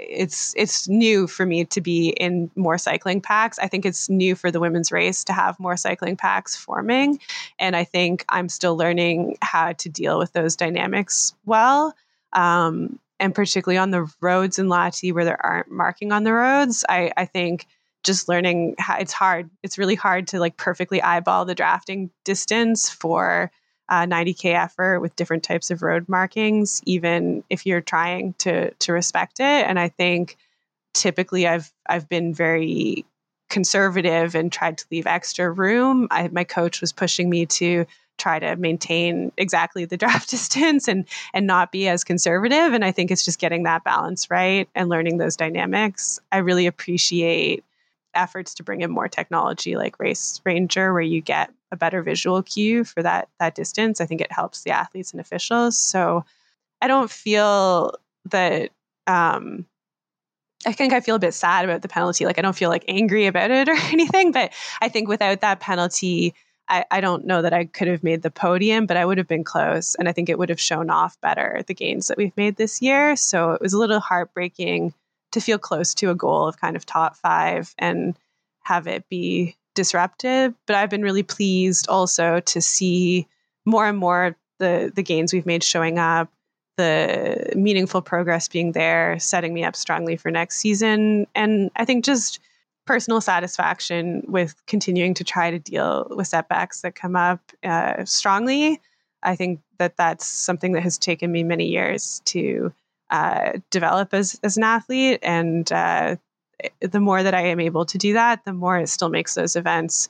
[0.00, 3.58] it's it's new for me to be in more cycling packs.
[3.58, 7.20] I think it's new for the women's race to have more cycling packs forming,
[7.58, 11.94] and I think I'm still learning how to deal with those dynamics well.
[12.32, 16.84] Um, and particularly on the roads in Lahti where there aren't marking on the roads,
[16.88, 17.68] I, I think
[18.02, 19.48] just learning how it's hard.
[19.62, 23.52] It's really hard to like perfectly eyeball the drafting distance for
[23.88, 28.72] uh, a 90k effort with different types of road markings, even if you're trying to
[28.72, 29.44] to respect it.
[29.66, 30.36] And I think
[30.92, 33.04] typically I've I've been very
[33.52, 36.08] conservative and tried to leave extra room.
[36.10, 37.86] I, my coach was pushing me to
[38.18, 42.72] try to maintain exactly the draft distance and and not be as conservative.
[42.72, 46.18] And i think it's just getting that balance right and learning those dynamics.
[46.32, 47.62] I really appreciate
[48.14, 52.42] efforts to bring in more technology like race ranger where you get a better visual
[52.42, 54.00] cue for that that distance.
[54.00, 55.76] I think it helps the athletes and officials.
[55.76, 56.24] So
[56.80, 57.94] i don't feel
[58.30, 58.70] that
[59.06, 59.66] um
[60.66, 62.24] I think I feel a bit sad about the penalty.
[62.24, 65.60] Like I don't feel like angry about it or anything, but I think without that
[65.60, 66.34] penalty,
[66.68, 69.28] I, I don't know that I could have made the podium, but I would have
[69.28, 69.94] been close.
[69.96, 72.80] And I think it would have shown off better the gains that we've made this
[72.80, 73.16] year.
[73.16, 74.94] So it was a little heartbreaking
[75.32, 78.16] to feel close to a goal of kind of top five and
[78.62, 80.54] have it be disruptive.
[80.66, 83.26] But I've been really pleased also to see
[83.64, 86.30] more and more the the gains we've made showing up,
[86.76, 91.26] the meaningful progress being there, setting me up strongly for next season.
[91.34, 92.40] And I think just
[92.86, 98.80] personal satisfaction with continuing to try to deal with setbacks that come up uh, strongly.
[99.22, 102.72] I think that that's something that has taken me many years to
[103.10, 105.20] uh, develop as, as an athlete.
[105.22, 106.16] And uh,
[106.80, 109.54] the more that I am able to do that, the more it still makes those
[109.54, 110.08] events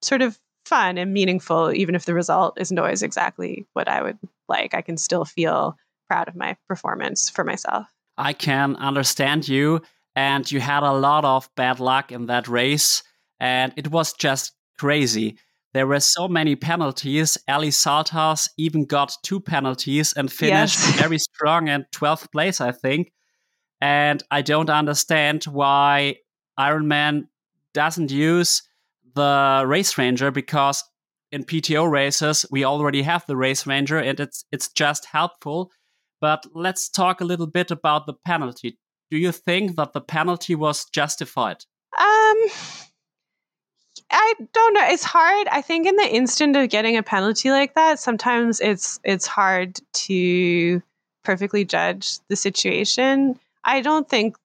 [0.00, 4.18] sort of fun and meaningful, even if the result isn't always exactly what I would
[4.48, 4.74] like.
[4.74, 5.76] I can still feel
[6.12, 7.86] proud of my performance for myself.
[8.18, 9.80] I can understand you
[10.14, 13.02] and you had a lot of bad luck in that race,
[13.40, 15.38] and it was just crazy.
[15.72, 17.38] There were so many penalties.
[17.48, 21.00] Ellie Salthouse even got two penalties and finished yes.
[21.00, 23.10] very strong in 12th place, I think.
[23.80, 26.16] And I don't understand why
[26.60, 27.22] Ironman
[27.72, 28.62] doesn't use
[29.14, 30.84] the race ranger because
[31.30, 35.70] in PTO races we already have the race ranger and it's it's just helpful.
[36.22, 38.78] But let's talk a little bit about the penalty
[39.12, 41.66] do you think that the penalty was justified?
[42.00, 42.38] Um,
[44.10, 44.86] I don't know.
[44.86, 45.48] It's hard.
[45.48, 49.78] I think in the instant of getting a penalty like that, sometimes it's it's hard
[50.06, 50.82] to
[51.24, 53.38] perfectly judge the situation.
[53.64, 54.36] I don't think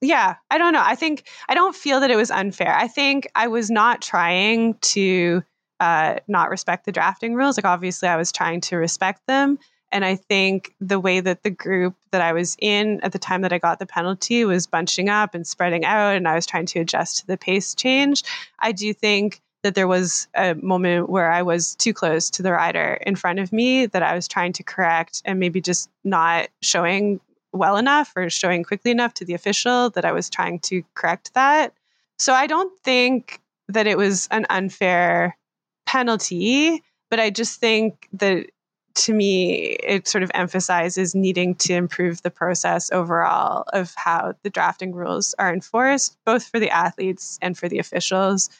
[0.00, 0.82] yeah, I don't know.
[0.82, 2.74] I think I don't feel that it was unfair.
[2.74, 5.42] I think I was not trying to
[5.78, 7.58] uh, not respect the drafting rules.
[7.58, 9.58] Like obviously, I was trying to respect them,
[9.92, 13.42] and I think the way that the group that I was in at the time
[13.42, 16.66] that I got the penalty was bunching up and spreading out, and I was trying
[16.66, 18.24] to adjust to the pace change.
[18.58, 22.52] I do think that there was a moment where I was too close to the
[22.52, 26.48] rider in front of me that I was trying to correct and maybe just not
[26.62, 27.20] showing
[27.52, 31.34] well enough or showing quickly enough to the official that I was trying to correct
[31.34, 31.72] that.
[32.18, 35.36] So I don't think that it was an unfair
[35.86, 38.46] penalty, but I just think that
[38.94, 44.50] to me, it sort of emphasizes needing to improve the process overall of how the
[44.50, 48.50] drafting rules are enforced, both for the athletes and for the officials.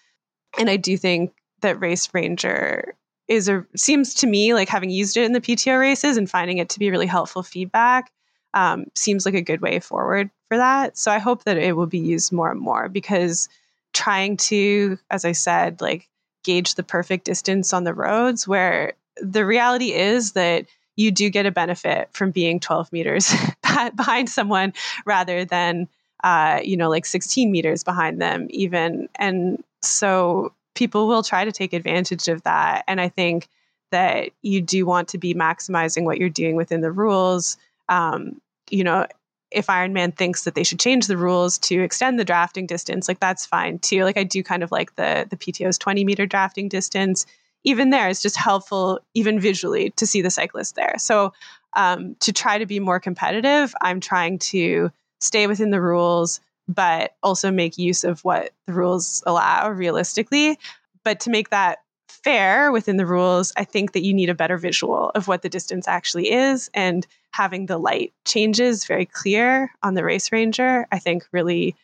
[0.59, 2.95] And I do think that Race Ranger
[3.29, 6.59] is a seems to me like having used it in the PTO races and finding
[6.59, 8.13] it to be really helpful feedback
[8.55, 10.99] um, seems like a good way forward for that.
[10.99, 13.49] So I hope that it will be used more and more because
[13.95, 16.09] trying to, as I said, like
[16.45, 21.47] gauge the perfect distance on the roads where the reality is that you do get
[21.47, 23.33] a benefit from being 12 meters
[23.97, 24.73] behind someone
[25.07, 25.89] rather than
[26.25, 29.09] uh, you know like 16 meters behind them even.
[29.17, 32.85] And so people will try to take advantage of that.
[32.87, 33.49] And i think
[33.91, 37.57] that you do want to be maximizing what you're doing within the rules.
[37.89, 39.07] Um, you know
[39.51, 43.21] if ironman thinks that they should change the rules to extend the drafting distance like
[43.21, 44.05] that's fine too.
[44.05, 47.27] Like i do kind of like the the pto's 20 meter drafting distance
[47.65, 50.95] even there, it's just helpful, even visually, to see the cyclist there.
[50.99, 51.33] So,
[51.75, 54.91] um, to try to be more competitive, I'm trying to
[55.21, 60.59] stay within the rules, but also make use of what the rules allow realistically.
[61.05, 64.59] But to make that fair within the rules, I think that you need a better
[64.59, 66.71] visual of what the distance actually is.
[66.75, 71.75] And having the light changes very clear on the race ranger, I think really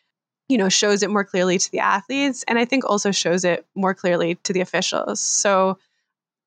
[0.49, 3.65] you know shows it more clearly to the athletes and i think also shows it
[3.75, 5.77] more clearly to the officials so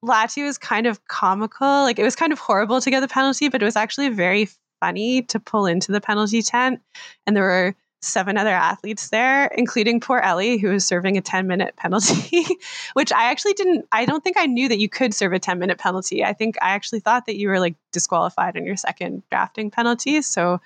[0.05, 3.49] Lahti was kind of comical like it was kind of horrible to get the penalty
[3.49, 4.49] but it was actually very
[4.83, 6.83] funny to pull into the penalty tent.
[7.25, 11.47] And there were seven other athletes there, including poor Ellie, who was serving a 10
[11.47, 12.45] minute penalty,
[12.95, 15.61] which I actually didn't, I don't think I knew that you could serve a 10
[15.61, 16.25] minute penalty.
[16.25, 20.21] I think I actually thought that you were like disqualified on your second drafting penalty.
[20.21, 20.61] So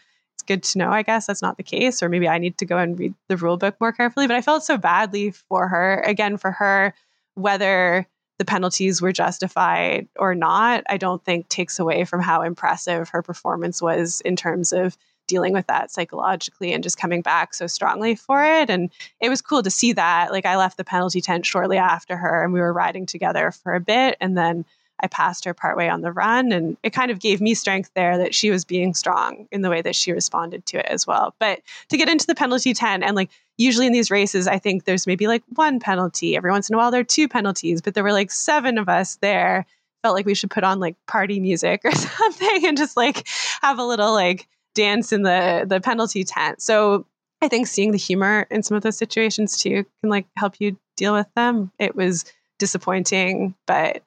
[0.47, 2.03] good to know, I guess that's not the case.
[2.03, 4.27] Or maybe I need to go and read the rule book more carefully.
[4.27, 6.01] But I felt so badly for her.
[6.07, 6.95] Again, for her,
[7.35, 8.07] whether
[8.39, 13.23] the penalties were justified or not, I don't think takes away from how impressive her
[13.23, 18.15] performance was in terms of dealing with that psychologically and just coming back so strongly
[18.15, 18.71] for it.
[18.71, 18.91] And
[19.21, 20.31] it was cool to see that.
[20.31, 23.75] Like I left the penalty tent shortly after her and we were riding together for
[23.75, 24.17] a bit.
[24.21, 24.65] And then
[25.01, 26.53] I passed her partway on the run.
[26.53, 29.71] And it kind of gave me strength there that she was being strong in the
[29.71, 31.35] way that she responded to it as well.
[31.39, 34.85] But to get into the penalty tent and like usually in these races, I think
[34.85, 36.37] there's maybe like one penalty.
[36.37, 38.89] Every once in a while there are two penalties, but there were like seven of
[38.89, 39.67] us there.
[40.03, 43.27] Felt like we should put on like party music or something and just like
[43.63, 46.63] have a little like dance in the the penalty tent.
[46.63, 47.07] So
[47.43, 50.79] I think seeing the humor in some of those situations too can like help you
[50.97, 51.71] deal with them.
[51.79, 52.25] It was
[52.59, 54.03] disappointing, but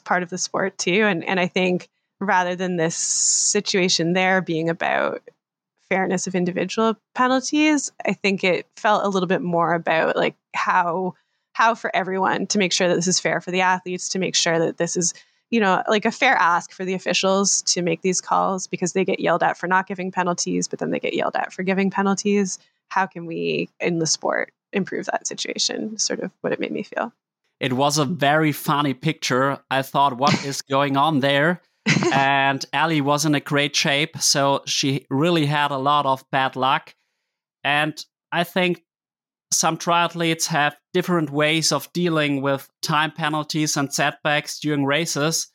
[0.00, 1.04] part of the sport too.
[1.04, 1.88] And and I think
[2.20, 5.22] rather than this situation there being about
[5.88, 11.14] fairness of individual penalties, I think it felt a little bit more about like how
[11.52, 14.34] how for everyone to make sure that this is fair for the athletes, to make
[14.34, 15.14] sure that this is
[15.50, 19.04] you know, like a fair ask for the officials to make these calls because they
[19.04, 21.90] get yelled at for not giving penalties, but then they get yelled at for giving
[21.90, 22.58] penalties.
[22.88, 25.98] How can we in the sport improve that situation?
[25.98, 27.12] Sort of what it made me feel.
[27.60, 29.58] It was a very funny picture.
[29.70, 31.60] I thought, what is going on there?
[32.12, 36.56] and Ellie was in a great shape, so she really had a lot of bad
[36.56, 36.94] luck.
[37.64, 38.02] And
[38.32, 38.82] I think
[39.52, 45.48] some triathletes have different ways of dealing with time penalties and setbacks during races.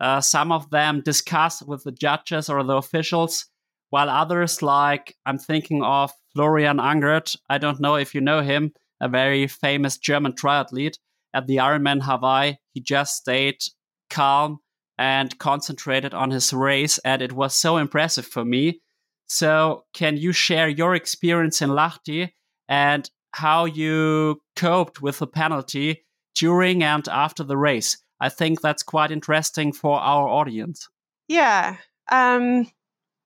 [0.00, 3.46] Uh, some of them discuss with the judges or the officials,
[3.90, 8.72] while others, like I'm thinking of Florian Angert, I don't know if you know him,
[9.00, 10.96] a very famous German triathlete.
[11.34, 13.62] At the Ironman Hawaii, he just stayed
[14.10, 14.58] calm
[14.98, 18.80] and concentrated on his race, and it was so impressive for me.
[19.26, 22.30] So, can you share your experience in Lahti
[22.68, 26.04] and how you coped with the penalty
[26.34, 27.98] during and after the race.
[28.20, 30.88] I think that's quite interesting for our audience.
[31.28, 31.76] Yeah.
[32.10, 32.70] Um,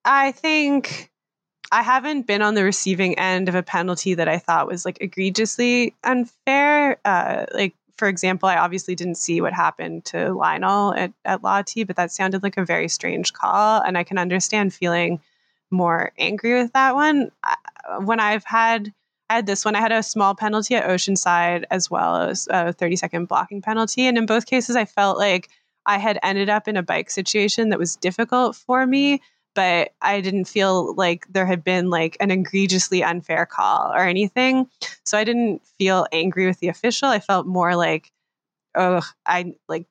[0.05, 1.11] I think
[1.71, 4.99] I haven't been on the receiving end of a penalty that I thought was like
[5.01, 6.99] egregiously unfair.
[7.05, 11.97] Uh, like, for example, I obviously didn't see what happened to Lionel at, at but
[11.97, 13.81] that sounded like a very strange call.
[13.81, 15.21] And I can understand feeling
[15.71, 17.31] more angry with that one.
[18.01, 18.93] When I've had
[19.29, 19.75] I had this one.
[19.75, 24.07] I had a small penalty at Oceanside as well as a 30 second blocking penalty.
[24.07, 25.49] And in both cases, I felt like
[25.85, 29.21] I had ended up in a bike situation that was difficult for me,
[29.57, 34.69] but I didn't feel like there had been like an egregiously unfair call or anything.
[35.07, 37.09] So I didn't feel angry with the official.
[37.09, 38.13] I felt more like,
[38.77, 39.87] oh, I like,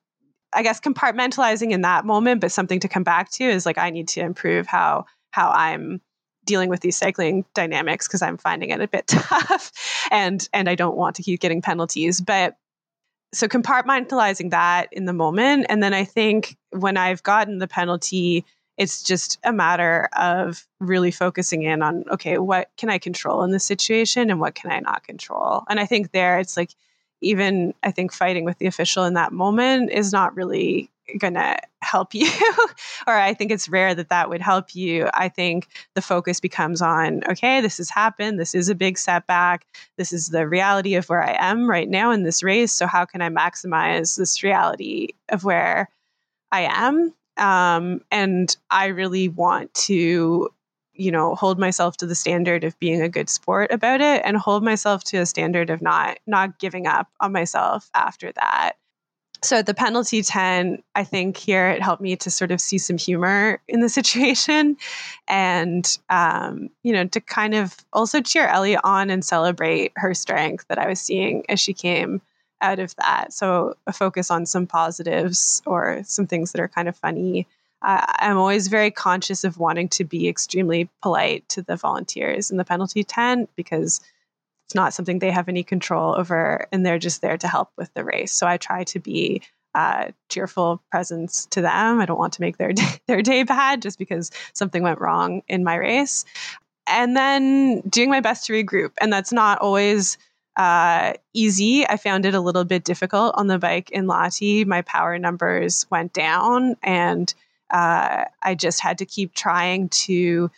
[0.54, 3.90] I guess compartmentalizing in that moment, but something to come back to is like, I
[3.90, 6.00] need to improve how how I'm
[6.44, 9.72] dealing with these cycling dynamics because I'm finding it a bit tough
[10.12, 12.56] and and I don't want to keep getting penalties but
[13.34, 18.44] so compartmentalizing that in the moment and then I think when I've gotten the penalty
[18.76, 23.50] it's just a matter of really focusing in on okay what can I control in
[23.50, 25.64] this situation and what can I not control?
[25.68, 26.70] And I think there it's like
[27.20, 31.56] even I think fighting with the official in that moment is not really going to
[31.82, 32.28] help you
[33.06, 35.08] or i think it's rare that that would help you.
[35.14, 39.66] I think the focus becomes on okay this has happened this is a big setback
[39.96, 43.04] this is the reality of where i am right now in this race so how
[43.04, 45.88] can i maximize this reality of where
[46.50, 50.48] i am um, and i really want to
[50.98, 54.36] you know hold myself to the standard of being a good sport about it and
[54.36, 58.72] hold myself to a standard of not not giving up on myself after that.
[59.42, 62.98] So the penalty 10 i think here it helped me to sort of see some
[62.98, 64.76] humor in the situation
[65.28, 70.64] and um, you know to kind of also cheer ellie on and celebrate her strength
[70.68, 72.22] that i was seeing as she came
[72.60, 76.88] out of that so a focus on some positives or some things that are kind
[76.88, 77.46] of funny
[77.82, 82.56] uh, i'm always very conscious of wanting to be extremely polite to the volunteers in
[82.56, 84.00] the penalty tent because
[84.66, 87.92] it's not something they have any control over, and they're just there to help with
[87.94, 88.32] the race.
[88.32, 89.42] So I try to be
[89.76, 92.00] a cheerful presence to them.
[92.00, 95.42] I don't want to make their day, their day bad just because something went wrong
[95.46, 96.24] in my race.
[96.88, 100.18] And then doing my best to regroup, and that's not always
[100.56, 101.86] uh, easy.
[101.86, 104.66] I found it a little bit difficult on the bike in Lahti.
[104.66, 107.32] My power numbers went down, and
[107.70, 110.50] uh, I just had to keep trying to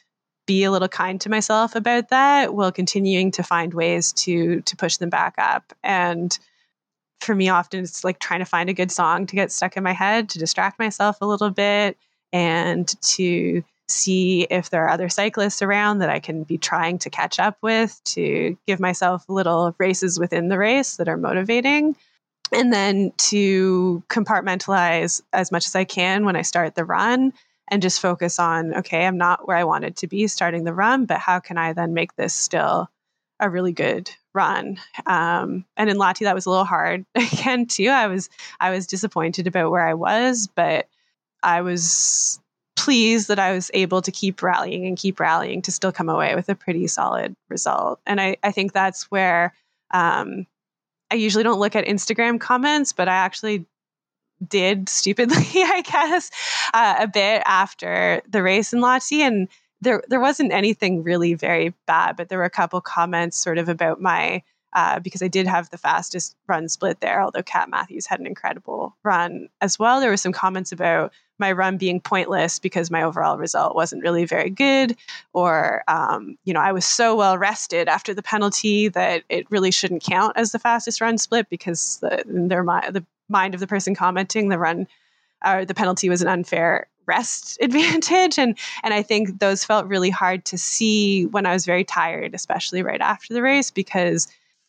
[0.46, 4.76] be a little kind to myself about that while continuing to find ways to to
[4.76, 6.38] push them back up and
[7.20, 9.82] for me often it's like trying to find a good song to get stuck in
[9.82, 11.98] my head to distract myself a little bit
[12.32, 17.10] and to see if there are other cyclists around that I can be trying to
[17.10, 21.96] catch up with to give myself little races within the race that are motivating.
[22.52, 27.32] And then to compartmentalize as much as I can when I start the run
[27.70, 31.04] and just focus on okay, I'm not where I wanted to be starting the run,
[31.04, 32.88] but how can I then make this still
[33.40, 34.78] a really good run?
[35.06, 37.88] Um, and in Lahti, that was a little hard again too.
[37.88, 38.28] I was
[38.60, 40.88] I was disappointed about where I was, but
[41.42, 42.40] I was
[42.78, 46.36] pleased that I was able to keep rallying and keep rallying to still come away
[46.36, 48.00] with a pretty solid result.
[48.06, 49.52] And I, I think that's where
[49.90, 50.46] um,
[51.10, 53.66] I usually don't look at Instagram comments, but I actually
[54.46, 56.30] did stupidly, I guess,
[56.72, 59.20] uh, a bit after the race in Lahti.
[59.20, 59.48] And
[59.80, 63.68] there, there wasn't anything really very bad, but there were a couple comments sort of
[63.68, 68.06] about my uh, because I did have the fastest run split there, although Kat Matthews
[68.06, 70.00] had an incredible run as well.
[70.00, 74.24] There were some comments about my run being pointless because my overall result wasn't really
[74.24, 74.96] very good,
[75.32, 79.70] or um, you know I was so well rested after the penalty that it really
[79.70, 83.94] shouldn't count as the fastest run split because the, their the mind of the person
[83.94, 84.86] commenting the run
[85.44, 90.10] or the penalty was an unfair rest advantage and and I think those felt really
[90.10, 94.28] hard to see when I was very tired especially right after the race because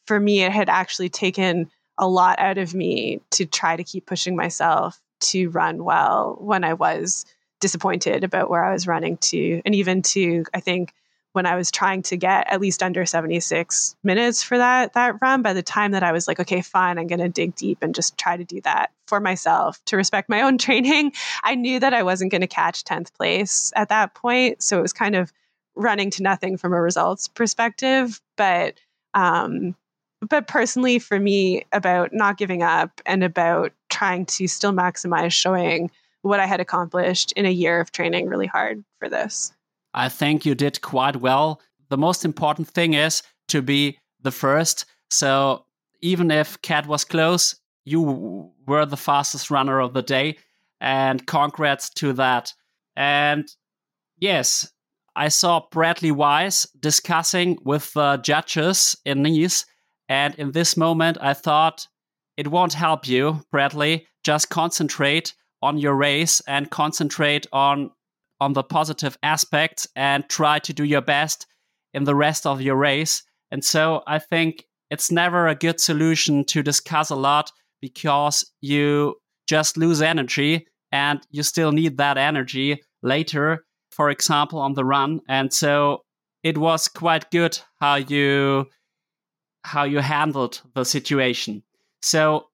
[0.10, 4.08] for me, it had actually taken a lot out of me to try to keep
[4.08, 7.28] pushing myself to run well when I was
[7.60, 9.62] disappointed about where I was running to.
[9.64, 10.96] And even to, I think,
[11.34, 15.44] when I was trying to get at least under 76 minutes for that that run,
[15.44, 18.18] by the time that I was like, okay, fine, I'm gonna dig deep and just
[18.18, 22.02] try to do that for myself to respect my own training, I knew that I
[22.02, 24.64] wasn't gonna catch 10th place at that point.
[24.64, 25.32] So it was kind of
[25.76, 28.20] running to nothing from a results perspective.
[28.36, 28.80] But
[29.14, 29.76] um,
[30.28, 35.90] but personally for me about not giving up and about trying to still maximize showing
[36.22, 39.54] what I had accomplished in a year of training really hard for this.
[39.94, 41.62] I think you did quite well.
[41.90, 44.86] The most important thing is to be the first.
[45.10, 45.66] So
[46.02, 47.56] even if Kat was close,
[47.86, 50.38] you were the fastest runner of the day.
[50.82, 52.54] And congrats to that.
[52.96, 53.50] And
[54.18, 54.72] yes,
[55.16, 59.66] I saw Bradley Weiss discussing with the judges in Nice
[60.10, 61.88] and in this moment, I thought
[62.36, 64.08] it won't help you, Bradley.
[64.24, 67.92] Just concentrate on your race and concentrate on
[68.42, 71.46] on the positive aspects and try to do your best
[71.94, 73.22] in the rest of your race.
[73.52, 77.52] And so I think it's never a good solution to discuss a lot
[77.82, 79.16] because you
[79.48, 85.20] just lose energy and you still need that energy later, for example, on the run.
[85.28, 86.04] And so
[86.44, 88.68] it was quite good how you
[89.64, 91.64] how you handled the situation.
[92.02, 92.48] So,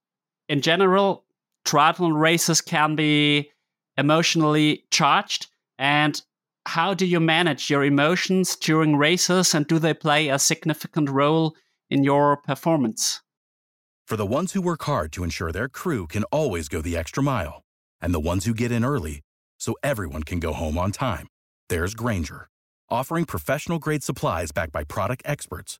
[0.49, 1.25] in general,
[1.65, 3.51] triathlon races can be
[3.97, 5.47] emotionally charged.
[5.77, 6.21] And
[6.65, 11.55] how do you manage your emotions during races, and do they play a significant role
[11.89, 13.21] in your performance?
[14.05, 17.21] For the ones who work hard to ensure their crew can always go the extra
[17.21, 17.63] mile,
[18.01, 19.21] and the ones who get in early
[19.57, 21.27] so everyone can go home on time,
[21.69, 22.47] there's Grainger,
[22.89, 25.79] offering professional grade supplies backed by product experts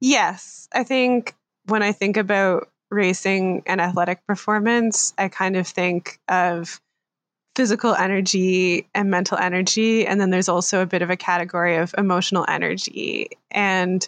[0.00, 0.68] Yes.
[0.72, 1.34] I think
[1.66, 6.80] when I think about racing and athletic performance, I kind of think of
[7.56, 10.06] physical energy and mental energy.
[10.06, 13.30] And then there's also a bit of a category of emotional energy.
[13.50, 14.06] And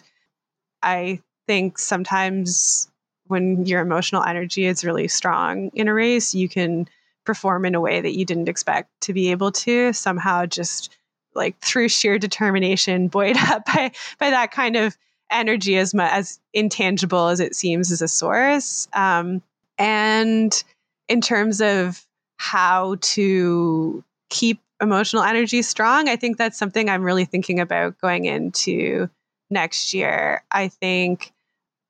[0.83, 2.89] I think sometimes
[3.27, 6.87] when your emotional energy is really strong in a race, you can
[7.25, 10.95] perform in a way that you didn't expect to be able to, somehow just
[11.35, 14.97] like through sheer determination, buoyed up by, by that kind of
[15.31, 18.87] energy as much as intangible as it seems as a source.
[18.93, 19.41] Um,
[19.77, 20.63] and
[21.07, 22.05] in terms of
[22.37, 28.25] how to keep emotional energy strong, I think that's something I'm really thinking about going
[28.25, 29.09] into
[29.49, 30.43] next year.
[30.51, 31.33] I think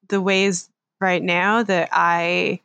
[0.09, 0.69] the ways
[1.01, 2.61] right now that I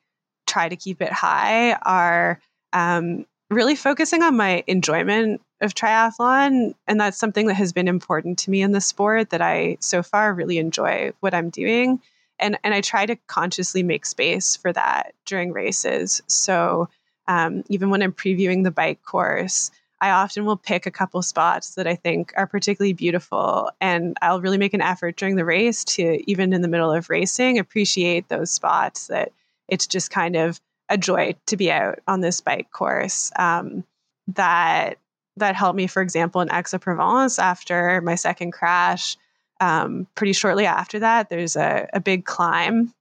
[0.47, 2.41] try to keep it high are
[2.73, 6.75] um, really focusing on my enjoyment of triathlon.
[6.87, 10.03] And that's something that has been important to me in the sport that I so
[10.03, 12.01] far really enjoy what I'm doing.
[12.39, 16.21] And, and I try to consciously make space for that during races.
[16.27, 16.89] So
[17.29, 21.77] um, even when I'm previewing the bike course, I often will pick a couple spots
[21.77, 23.71] that I think are particularly beautiful.
[23.81, 27.09] And I'll really make an effort during the race to, even in the middle of
[27.09, 29.31] racing, appreciate those spots that
[29.69, 33.31] it's just kind of a joy to be out on this bike course.
[33.37, 33.85] Um,
[34.27, 34.99] that
[35.37, 39.17] that helped me, for example, in Aix-en-Provence after my second crash.
[39.61, 42.93] Um, pretty shortly after that, there's a, a big climb,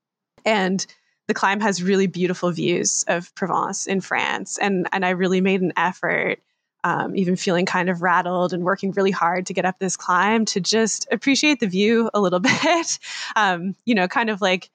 [0.46, 0.86] and
[1.28, 4.58] the climb has really beautiful views of Provence in France.
[4.58, 6.40] And and I really made an effort
[6.84, 10.46] um, even feeling kind of rattled and working really hard to get up this climb
[10.46, 13.00] to just appreciate the view a little bit.
[13.36, 14.70] um, you know, kind of like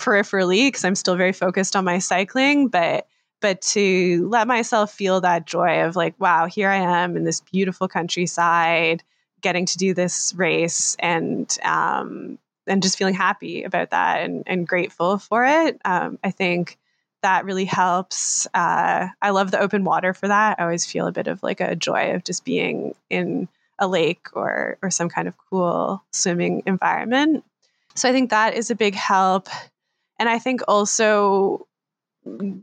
[0.00, 3.06] peripherally because I'm still very focused on my cycling, but
[3.42, 7.40] but to let myself feel that joy of like, wow, here I am in this
[7.40, 9.02] beautiful countryside,
[9.42, 14.66] getting to do this race, and um, and just feeling happy about that and, and
[14.66, 15.78] grateful for it.
[15.84, 16.78] Um, I think
[17.22, 18.46] that really helps.
[18.54, 20.58] Uh, I love the open water for that.
[20.58, 24.28] I always feel a bit of like a joy of just being in a lake
[24.34, 27.44] or or some kind of cool swimming environment.
[27.96, 29.48] So I think that is a big help.
[30.18, 31.66] And I think also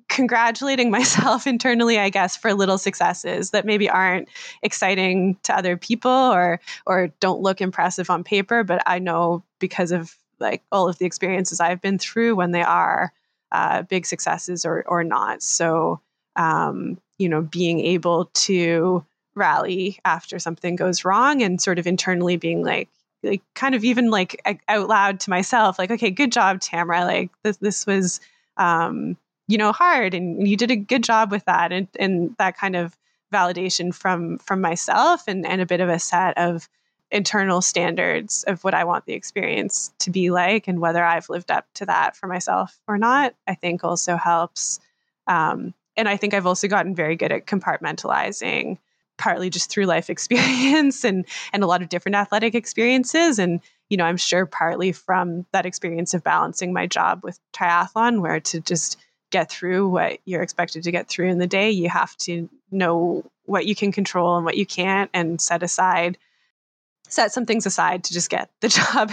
[0.07, 4.29] congratulating myself internally i guess for little successes that maybe aren't
[4.63, 9.91] exciting to other people or or don't look impressive on paper but i know because
[9.91, 13.11] of like all of the experiences i've been through when they are
[13.51, 15.41] uh, big successes or or not.
[15.41, 16.01] So
[16.35, 19.05] um, you know, being able to
[19.35, 22.89] rally after something goes wrong and sort of internally being like
[23.23, 27.29] like kind of even like out loud to myself like okay good job tamara like
[27.43, 28.19] this this was
[28.57, 29.15] um
[29.49, 32.75] you know hard and you did a good job with that and and that kind
[32.75, 32.95] of
[33.33, 36.69] validation from from myself and and a bit of a set of
[37.11, 41.49] internal standards of what I want the experience to be like and whether I've lived
[41.49, 44.79] up to that for myself or not, I think also helps.
[45.25, 48.77] Um, and I think I've also gotten very good at compartmentalizing,
[49.17, 53.39] partly just through life experience and and a lot of different athletic experiences.
[53.39, 58.21] And you know, I'm sure partly from that experience of balancing my job with triathlon,
[58.21, 58.97] where to just
[59.31, 63.23] get through what you're expected to get through in the day, you have to know
[63.45, 66.17] what you can control and what you can't, and set aside
[67.09, 69.11] set some things aside to just get the job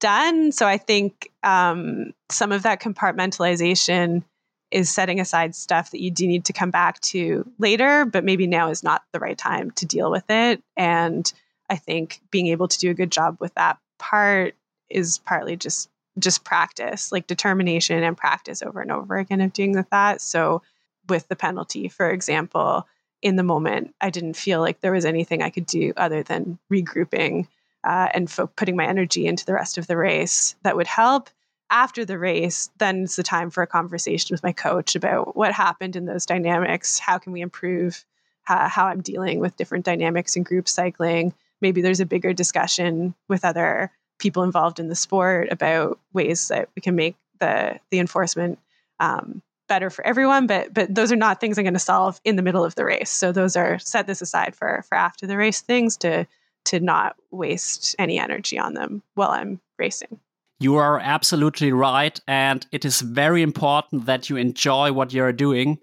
[0.00, 0.52] done.
[0.52, 4.22] So I think um, some of that compartmentalization
[4.70, 8.46] is setting aside stuff that you do need to come back to later, but maybe
[8.46, 10.62] now is not the right time to deal with it.
[10.76, 11.30] And
[11.70, 14.54] I think being able to do a good job with that part
[14.90, 15.88] is partly just
[16.18, 20.20] just practice, like determination and practice over and over again of doing with that.
[20.20, 20.62] So
[21.08, 22.86] with the penalty, for example,
[23.22, 26.58] in the moment, I didn't feel like there was anything I could do other than
[26.72, 27.46] regrouping
[27.82, 31.30] uh, and fo- putting my energy into the rest of the race that would help.
[31.70, 35.52] After the race, then it's the time for a conversation with my coach about what
[35.52, 36.98] happened in those dynamics.
[36.98, 38.04] How can we improve
[38.48, 41.34] uh, how I'm dealing with different dynamics in group cycling?
[41.60, 43.90] Maybe there's a bigger discussion with other
[44.24, 48.58] people involved in the sport about ways that we can make the the enforcement
[48.98, 52.36] um, better for everyone but but those are not things i'm going to solve in
[52.36, 53.10] the middle of the race.
[53.10, 56.26] So those are set this aside for for after the race things to
[56.70, 60.18] to not waste any energy on them while i'm racing.
[60.58, 65.78] You are absolutely right and it is very important that you enjoy what you're doing.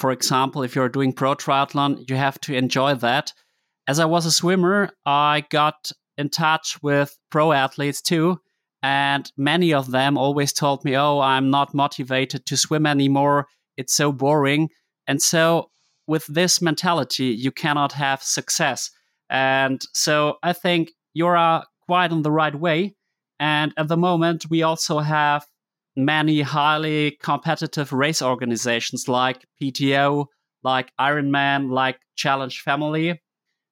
[0.00, 3.32] For example if you're doing pro triathlon you have to enjoy that.
[3.86, 8.38] As i was a swimmer i got in touch with pro athletes too
[8.84, 13.46] and many of them always told me, Oh, I'm not motivated to swim anymore.
[13.78, 14.68] It's so boring.
[15.06, 15.70] And so,
[16.06, 18.90] with this mentality, you cannot have success.
[19.30, 22.94] And so, I think you are quite on the right way.
[23.40, 25.46] And at the moment, we also have
[25.96, 30.26] many highly competitive race organizations like PTO,
[30.62, 33.18] like Ironman, like Challenge Family.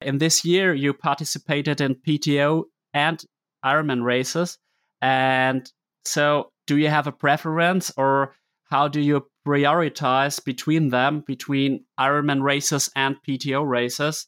[0.03, 3.23] In this year, you participated in PTO and
[3.65, 4.57] Ironman races.
[5.01, 5.71] And
[6.05, 8.35] so, do you have a preference or
[8.65, 14.27] how do you prioritize between them, between Ironman races and PTO races?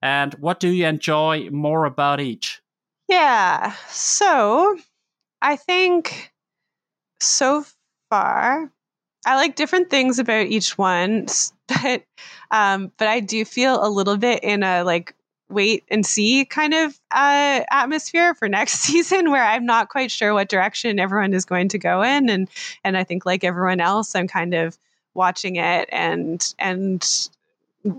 [0.00, 2.60] And what do you enjoy more about each?
[3.08, 3.74] Yeah.
[3.88, 4.76] So,
[5.40, 6.32] I think
[7.20, 7.64] so
[8.10, 8.72] far,
[9.24, 11.26] I like different things about each one,
[11.68, 12.04] but
[12.52, 15.14] um, but I do feel a little bit in a like
[15.48, 20.32] wait and see kind of uh, atmosphere for next season where I'm not quite sure
[20.34, 22.48] what direction everyone is going to go in and
[22.84, 24.78] and I think like everyone else I'm kind of
[25.14, 27.28] watching it and and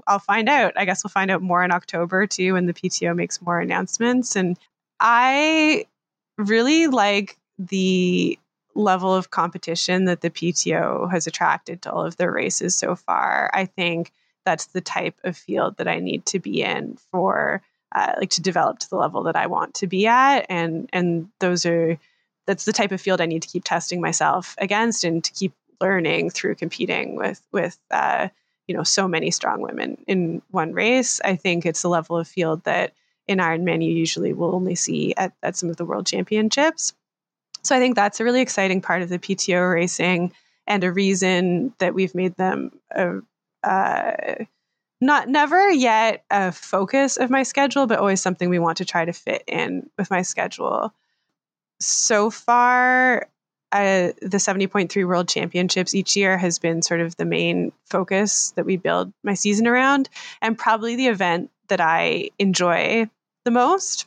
[0.07, 0.71] I'll find out.
[0.77, 4.35] I guess we'll find out more in October too when the PTO makes more announcements
[4.35, 4.57] and
[4.99, 5.85] I
[6.37, 8.39] really like the
[8.75, 13.51] level of competition that the PTO has attracted to all of their races so far.
[13.53, 14.11] I think
[14.45, 17.61] that's the type of field that I need to be in for
[17.93, 21.29] uh, like to develop to the level that I want to be at, and and
[21.39, 21.97] those are
[22.45, 25.53] that's the type of field I need to keep testing myself against and to keep
[25.79, 28.29] learning through competing with with uh,
[28.67, 31.21] you know so many strong women in one race.
[31.23, 32.93] I think it's a level of field that
[33.27, 36.93] in Ironman you usually will only see at, at some of the world championships.
[37.63, 40.33] So I think that's a really exciting part of the PTO racing
[40.67, 43.19] and a reason that we've made them a,
[43.63, 44.45] uh,
[45.01, 49.05] not never yet a focus of my schedule, but always something we want to try
[49.05, 50.93] to fit in with my schedule.
[51.79, 53.27] So far,
[53.73, 58.65] uh, the 70.3 World Championships each year has been sort of the main focus that
[58.65, 60.09] we build my season around,
[60.41, 63.09] and probably the event that I enjoy
[63.45, 64.05] the most.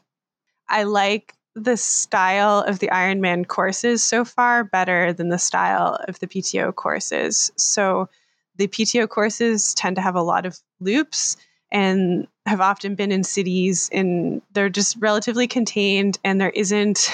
[0.69, 6.19] I like the style of the Ironman courses so far better than the style of
[6.21, 7.51] the PTO courses.
[7.57, 8.09] So
[8.57, 11.37] the PTO courses tend to have a lot of loops
[11.73, 17.11] and have often been in cities and they're just relatively contained and there isn't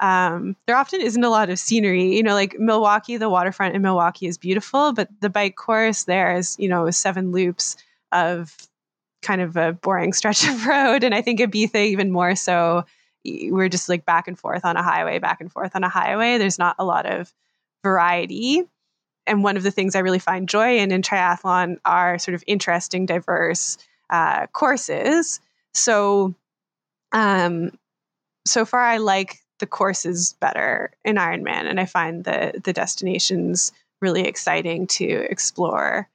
[0.00, 3.82] um, there often isn't a lot of scenery you know like milwaukee the waterfront in
[3.82, 7.76] milwaukee is beautiful but the bike course there is you know seven loops
[8.12, 8.56] of
[9.22, 12.84] kind of a boring stretch of road and i think ibiza even more so
[13.24, 16.38] we're just like back and forth on a highway, back and forth on a highway.
[16.38, 17.32] There's not a lot of
[17.82, 18.62] variety.
[19.26, 22.44] And one of the things I really find joy in in triathlon are sort of
[22.46, 23.78] interesting, diverse
[24.10, 25.40] uh, courses.
[25.72, 26.34] So,
[27.12, 27.72] um,
[28.44, 33.72] so far, I like the courses better in Ironman, and I find the the destinations
[34.00, 36.08] really exciting to explore.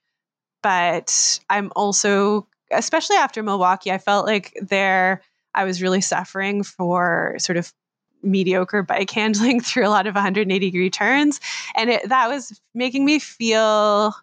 [0.61, 5.21] But I'm also, especially after Milwaukee, I felt like there
[5.55, 7.73] I was really suffering for sort of
[8.21, 11.39] mediocre bike handling through a lot of 180 degree turns.
[11.75, 14.13] And it, that was making me feel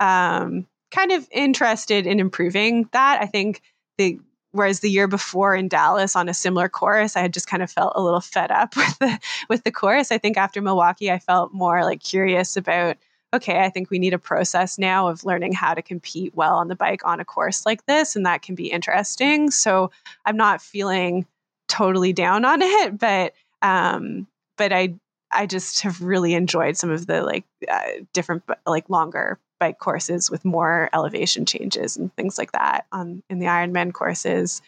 [0.00, 3.20] um, kind of interested in improving that.
[3.20, 3.62] I think
[3.98, 4.18] the
[4.52, 7.70] whereas the year before in Dallas on a similar course, I had just kind of
[7.70, 10.12] felt a little fed up with the with the course.
[10.12, 12.96] I think after Milwaukee, I felt more like curious about
[13.34, 16.68] okay, I think we need a process now of learning how to compete well on
[16.68, 19.50] the bike on a course like this, and that can be interesting.
[19.50, 19.90] So
[20.26, 21.26] I'm not feeling
[21.68, 23.32] totally down on it, but
[23.62, 24.94] um, but I
[25.30, 30.30] I just have really enjoyed some of the like uh, different like longer bike courses
[30.30, 34.60] with more elevation changes and things like that on in the Ironman courses.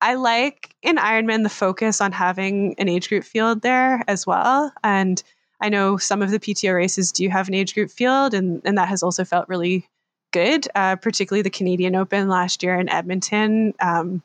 [0.00, 4.72] I like in Ironman the focus on having an age group field there as well,
[4.84, 5.22] and
[5.60, 8.76] I know some of the PTO races do have an age group field, and, and
[8.78, 9.88] that has also felt really
[10.32, 14.22] good, uh, particularly the Canadian Open last year in Edmonton, um,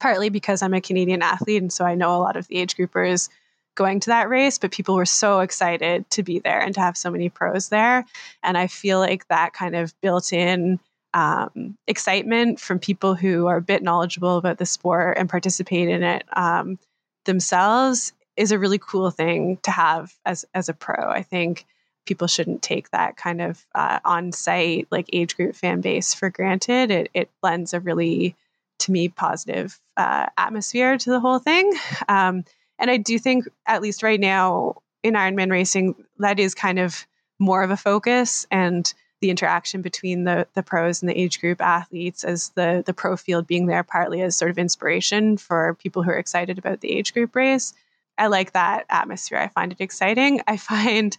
[0.00, 1.60] partly because I'm a Canadian athlete.
[1.60, 3.28] And so I know a lot of the age groupers
[3.74, 6.96] going to that race, but people were so excited to be there and to have
[6.96, 8.04] so many pros there.
[8.42, 10.78] And I feel like that kind of built in
[11.14, 16.02] um, excitement from people who are a bit knowledgeable about the sport and participate in
[16.02, 16.78] it um,
[17.24, 21.10] themselves is a really cool thing to have as as a pro.
[21.10, 21.66] I think
[22.06, 26.90] people shouldn't take that kind of uh, on-site like age group fan base for granted.
[26.90, 28.34] It it lends a really
[28.80, 31.72] to me positive uh, atmosphere to the whole thing.
[32.08, 32.44] Um,
[32.82, 37.06] and I do think at least right now in Ironman racing that is kind of
[37.38, 41.62] more of a focus and the interaction between the the pros and the age group
[41.62, 46.02] athletes as the the pro field being there partly as sort of inspiration for people
[46.02, 47.72] who are excited about the age group race
[48.18, 49.38] I like that atmosphere.
[49.38, 50.42] I find it exciting.
[50.46, 51.16] I find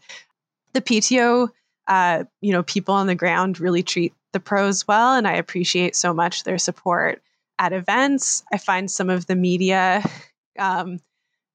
[0.74, 1.50] the PTO,
[1.88, 5.96] uh, you know, people on the ground really treat the pros well, and I appreciate
[5.96, 7.22] so much their support
[7.60, 8.44] at events.
[8.52, 10.04] I find some of the media
[10.60, 11.00] um,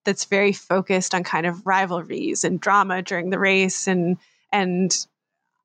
[0.05, 4.17] that's very focused on kind of rivalries and drama during the race, and
[4.53, 5.07] and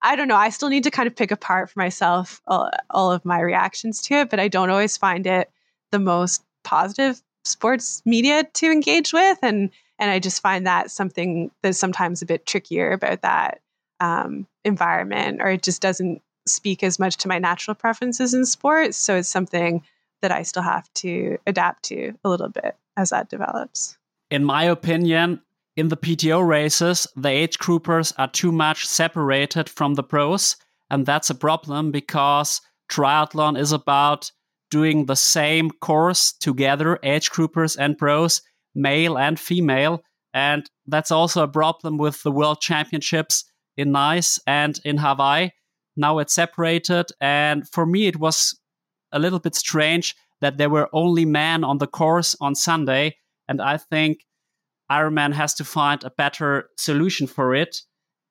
[0.01, 0.35] I don't know.
[0.35, 4.01] I still need to kind of pick apart for myself all, all of my reactions
[4.03, 5.49] to it, but I don't always find it
[5.91, 9.69] the most positive sports media to engage with and
[9.99, 13.59] and i just find that something that's sometimes a bit trickier about that
[13.99, 18.97] um, environment or it just doesn't speak as much to my natural preferences in sports
[18.97, 19.83] so it's something
[20.21, 23.97] that i still have to adapt to a little bit as that develops
[24.33, 25.39] in my opinion
[25.75, 30.55] in the PTO races, the age groupers are too much separated from the pros.
[30.89, 32.59] And that's a problem because
[32.91, 34.31] triathlon is about
[34.71, 38.41] doing the same course together, age groupers and pros,
[38.73, 40.01] male and female.
[40.33, 43.45] And that's also a problem with the world championships
[43.77, 45.51] in Nice and in Hawaii.
[45.95, 47.05] Now it's separated.
[47.21, 48.59] And for me, it was
[49.11, 53.17] a little bit strange that there were only men on the course on Sunday.
[53.53, 54.25] And I think
[54.91, 57.77] Ironman has to find a better solution for it.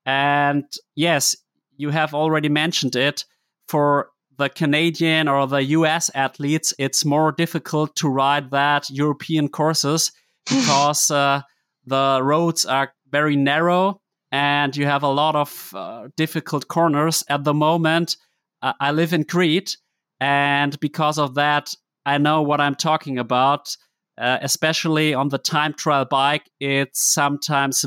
[0.05, 0.65] And
[0.97, 1.37] yes,
[1.77, 3.25] you have already mentioned it.
[3.69, 10.11] For the Canadian or the US athletes, it's more difficult to ride that European courses
[10.51, 11.43] because uh,
[11.87, 14.01] the roads are very narrow
[14.33, 17.23] and you have a lot of uh, difficult corners.
[17.29, 18.17] At the moment,
[18.61, 19.77] uh, I live in Crete,
[20.19, 21.73] and because of that,
[22.05, 23.77] I know what I'm talking about.
[24.19, 27.85] Uh, especially on the time trial bike, it's sometimes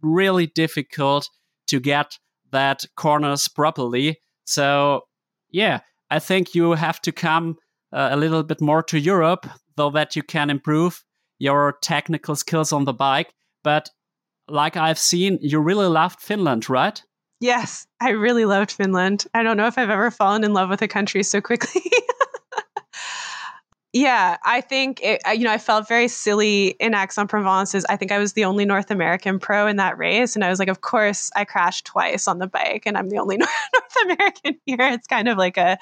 [0.00, 1.28] really difficult
[1.66, 2.18] to get
[2.50, 4.18] that corners properly.
[4.46, 5.02] So,
[5.50, 7.56] yeah, I think you have to come
[7.92, 9.46] uh, a little bit more to Europe,
[9.76, 11.04] though that you can improve
[11.38, 13.32] your technical skills on the bike.
[13.62, 13.90] But
[14.48, 17.02] like I've seen, you really loved Finland, right?
[17.40, 19.26] Yes, I really loved Finland.
[19.34, 21.82] I don't know if I've ever fallen in love with a country so quickly.
[23.98, 27.74] Yeah, I think it, you know I felt very silly in Aix-en-Provence.
[27.88, 30.58] I think I was the only North American pro in that race, and I was
[30.58, 34.60] like, of course, I crashed twice on the bike, and I'm the only North American
[34.66, 34.76] here.
[34.80, 35.78] It's kind of like a,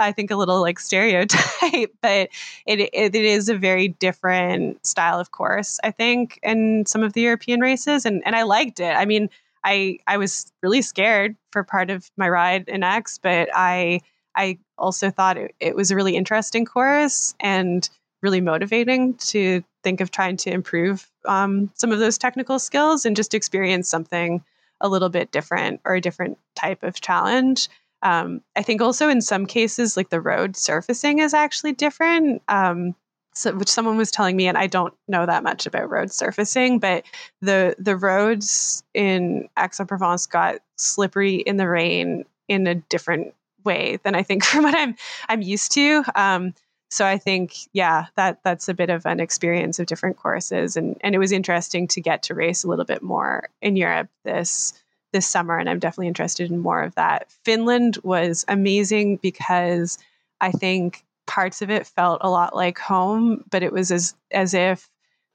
[0.00, 2.30] I think a little like stereotype, but
[2.66, 5.78] it, it it is a very different style of course.
[5.84, 8.96] I think in some of the European races, and and I liked it.
[8.96, 9.28] I mean,
[9.62, 14.00] I I was really scared for part of my ride in Aix, but I
[14.34, 17.88] I also thought it, it was a really interesting course and
[18.22, 23.16] really motivating to think of trying to improve um, some of those technical skills and
[23.16, 24.42] just experience something
[24.80, 27.68] a little bit different or a different type of challenge.
[28.02, 32.42] Um, I think also in some cases, like the road surfacing is actually different.
[32.48, 32.94] Um,
[33.34, 36.80] so, which someone was telling me, and I don't know that much about road surfacing,
[36.80, 37.04] but
[37.40, 43.34] the the roads in Aix-en-Provence got slippery in the rain in a different
[43.64, 44.96] way than I think from what I'm
[45.28, 46.04] I'm used to.
[46.14, 46.54] Um,
[46.90, 50.98] so I think, yeah, that that's a bit of an experience of different courses, and
[51.00, 54.74] and it was interesting to get to race a little bit more in Europe this
[55.12, 57.30] this summer, and I'm definitely interested in more of that.
[57.44, 59.98] Finland was amazing because
[60.40, 64.52] I think parts of it felt a lot like home, but it was as as
[64.52, 64.90] if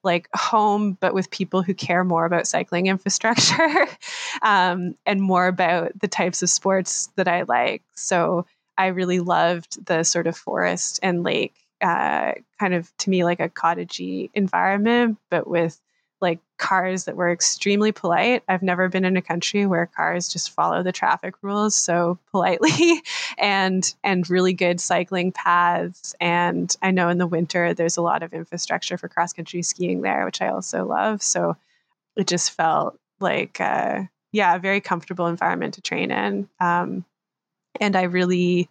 [0.08, 3.86] like home, but with people who care more about cycling infrastructure
[4.42, 7.84] um, and more about the types of sports that I like.
[7.94, 8.48] So
[8.78, 13.40] I really loved the sort of forest and lake, uh, kind of to me like
[13.40, 15.80] a cottagey environment, but with
[16.22, 18.44] like cars that were extremely polite.
[18.48, 23.02] I've never been in a country where cars just follow the traffic rules so politely
[23.38, 26.16] and and really good cycling paths.
[26.20, 30.02] And I know in the winter there's a lot of infrastructure for cross country skiing
[30.02, 31.22] there which I also love.
[31.22, 31.56] So
[32.16, 36.50] it just felt like uh, yeah a very comfortable environment to train in.
[36.60, 37.06] Um,
[37.80, 38.70] and I really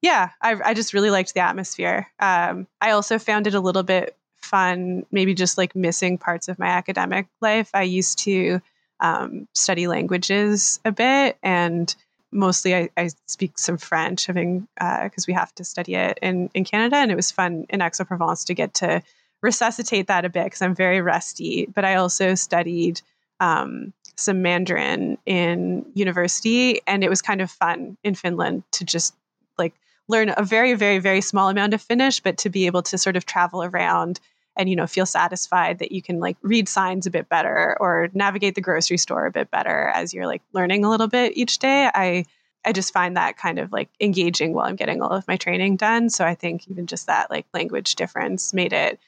[0.00, 2.06] yeah I, I just really liked the atmosphere.
[2.18, 4.16] Um, I also found it a little bit
[4.46, 7.70] fun, maybe just like missing parts of my academic life.
[7.74, 8.60] I used to
[9.00, 11.94] um, study languages a bit, and
[12.32, 16.50] mostly I, I speak some French, having because uh, we have to study it in
[16.54, 19.02] in Canada, and it was fun in Aix-en-Provence to get to
[19.42, 21.66] resuscitate that a bit because I'm very rusty.
[21.74, 23.02] But I also studied
[23.40, 29.14] um, some Mandarin in university, and it was kind of fun in Finland to just
[29.58, 29.74] like
[30.08, 33.16] learn a very, very, very small amount of Finnish, but to be able to sort
[33.16, 34.20] of travel around
[34.56, 38.08] and you know feel satisfied that you can like read signs a bit better or
[38.14, 41.58] navigate the grocery store a bit better as you're like learning a little bit each
[41.58, 42.24] day i
[42.64, 45.76] i just find that kind of like engaging while i'm getting all of my training
[45.76, 46.10] done.
[46.10, 48.98] So i think even just that like language difference made it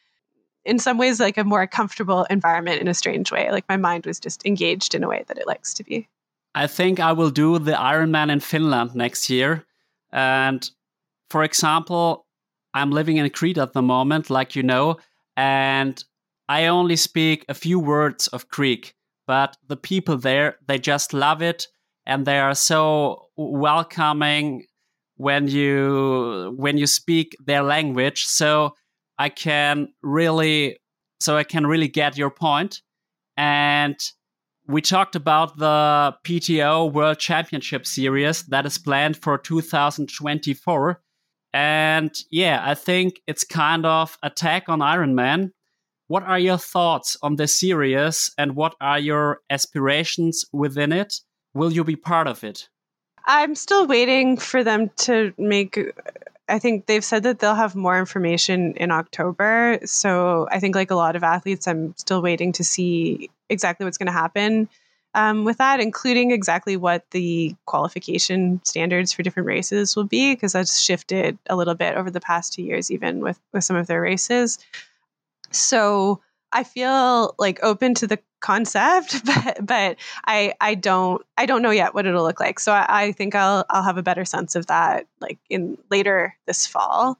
[0.64, 3.50] in some ways like a more comfortable environment in a strange way.
[3.50, 6.08] Like my mind was just engaged in a way that it likes to be.
[6.54, 9.64] I think i will do the ironman in finland next year.
[10.12, 10.68] And
[11.30, 12.26] for example
[12.74, 14.96] i'm living in crete at the moment like you know
[15.38, 16.04] and
[16.48, 21.42] I only speak a few words of Greek, but the people there, they just love
[21.42, 21.68] it.
[22.04, 24.64] And they are so welcoming
[25.16, 28.24] when you when you speak their language.
[28.24, 28.74] So
[29.18, 30.78] i can really
[31.20, 32.82] so i can really get your point.
[33.36, 33.96] And
[34.66, 41.00] we talked about the pto world championship series that is planned for 2024
[41.52, 45.50] and yeah, I think it's kind of attack on Ironman
[46.08, 51.20] what are your thoughts on this series and what are your aspirations within it?
[51.54, 52.68] Will you be part of it?
[53.26, 55.78] I'm still waiting for them to make
[56.50, 59.80] I think they've said that they'll have more information in October.
[59.84, 63.98] So I think, like a lot of athletes, I'm still waiting to see exactly what's
[63.98, 64.66] going to happen
[65.18, 70.52] um, with that, including exactly what the qualification standards for different races will be, because
[70.52, 73.88] that's shifted a little bit over the past two years, even with with some of
[73.88, 74.58] their races.
[75.50, 76.20] So
[76.52, 81.70] I feel like open to the concept, but but I I don't I don't know
[81.70, 82.60] yet what it'll look like.
[82.60, 86.36] So I, I think I'll I'll have a better sense of that like in later
[86.46, 87.18] this fall.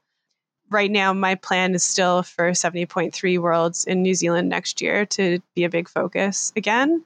[0.71, 5.41] Right now, my plan is still for 70.3 Worlds in New Zealand next year to
[5.55, 7.05] be a big focus again.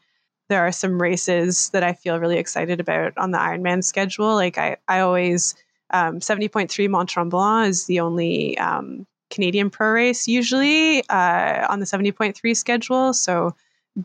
[0.52, 4.34] There are some races that I feel really excited about on the Ironman schedule.
[4.34, 5.54] Like I, I always,
[5.88, 11.86] um, 70.3 Mont Tremblant is the only um, Canadian pro race usually uh, on the
[11.86, 13.14] 70.3 schedule.
[13.14, 13.54] So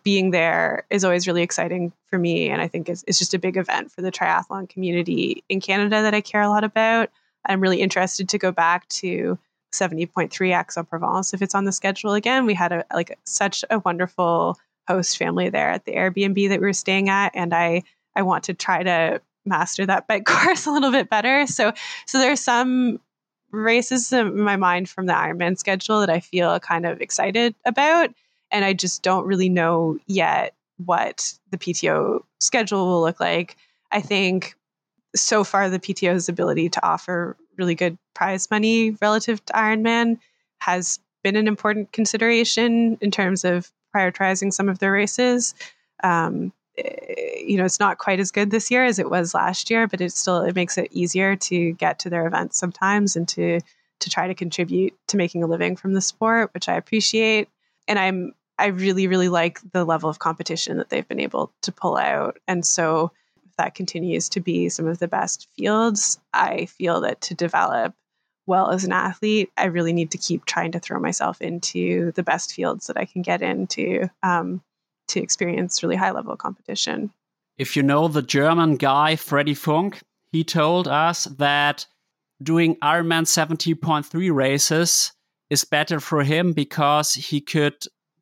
[0.06, 2.48] being there is always really exciting for me.
[2.48, 6.02] And I think it's, it's just a big event for the triathlon community in Canada
[6.02, 7.10] that I care a lot about.
[7.46, 9.38] I'm really interested to go back to
[9.74, 12.46] 70.3 Aix-en-Provence if it's on the schedule again.
[12.46, 14.58] We had a like such a wonderful
[14.88, 17.84] host family there at the Airbnb that we were staying at, and I
[18.16, 21.48] I want to try to master that bike course a little bit better.
[21.48, 21.74] So
[22.06, 23.00] so there's some
[23.52, 28.10] races in my mind from the Ironman schedule that I feel kind of excited about.
[28.52, 33.56] And I just don't really know yet what the PTO schedule will look like.
[33.92, 34.56] I think
[35.16, 40.20] so far the PTO's ability to offer really good prize money relative to Ironman
[40.60, 45.56] has been an important consideration in terms of prioritizing some of their races.
[46.04, 49.88] Um, you know, it's not quite as good this year as it was last year,
[49.88, 53.60] but it still it makes it easier to get to their events sometimes and to
[54.00, 57.50] to try to contribute to making a living from the sport, which I appreciate.
[57.88, 61.72] And I'm I really really like the level of competition that they've been able to
[61.72, 62.38] pull out.
[62.48, 63.12] And so
[63.48, 67.96] if that continues to be some of the best fields, I feel that to develop
[68.48, 72.24] well as an athlete, I really need to keep trying to throw myself into the
[72.24, 74.10] best fields that I can get into.
[74.24, 74.62] Um,
[75.08, 77.12] to experience really high level competition.
[77.58, 81.86] If you know the German guy, Freddy Funk, he told us that
[82.44, 85.12] doing Ironman 70.3 races
[85.50, 87.76] is better for him because he could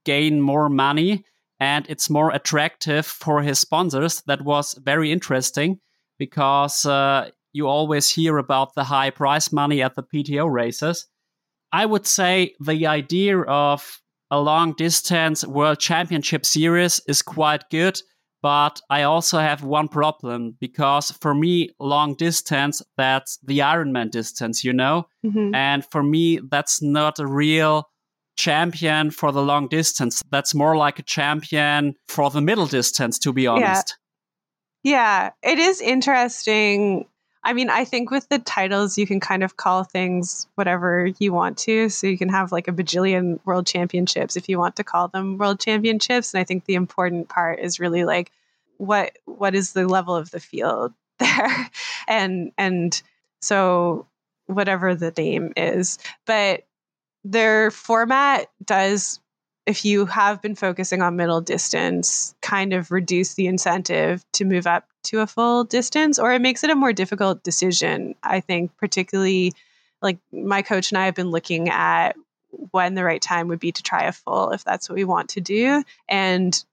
[0.05, 1.26] gain more money
[1.59, 4.21] and it's more attractive for his sponsors.
[4.28, 5.80] That was very interesting
[6.17, 11.08] because uh, you always hear about the high prize money at the PTO races.
[11.72, 14.01] I would say the idea of
[14.32, 17.99] a long distance world championship series is quite good
[18.41, 24.64] but i also have one problem because for me long distance that's the ironman distance
[24.64, 25.53] you know mm-hmm.
[25.56, 27.89] and for me that's not a real
[28.36, 33.32] champion for the long distance that's more like a champion for the middle distance to
[33.32, 33.95] be honest
[34.84, 35.51] yeah, yeah.
[35.51, 37.06] it is interesting
[37.45, 41.31] I mean, I think with the titles, you can kind of call things whatever you
[41.31, 41.89] want to.
[41.89, 45.37] So you can have like a bajillion world championships if you want to call them
[45.37, 46.33] world championships.
[46.33, 48.31] And I think the important part is really like
[48.77, 51.69] what what is the level of the field there,
[52.07, 52.99] and and
[53.41, 54.07] so
[54.47, 56.65] whatever the name is, but
[57.23, 59.19] their format does
[59.66, 64.68] if you have been focusing on middle distance, kind of reduce the incentive to move
[64.68, 68.16] up to a full distance, or it makes it a more difficult decision.
[68.24, 69.53] I think, particularly
[70.01, 72.16] like my coach and I have been looking at
[72.72, 75.30] when the right time would be to try a full if that's what we want
[75.30, 75.84] to do.
[76.07, 76.63] And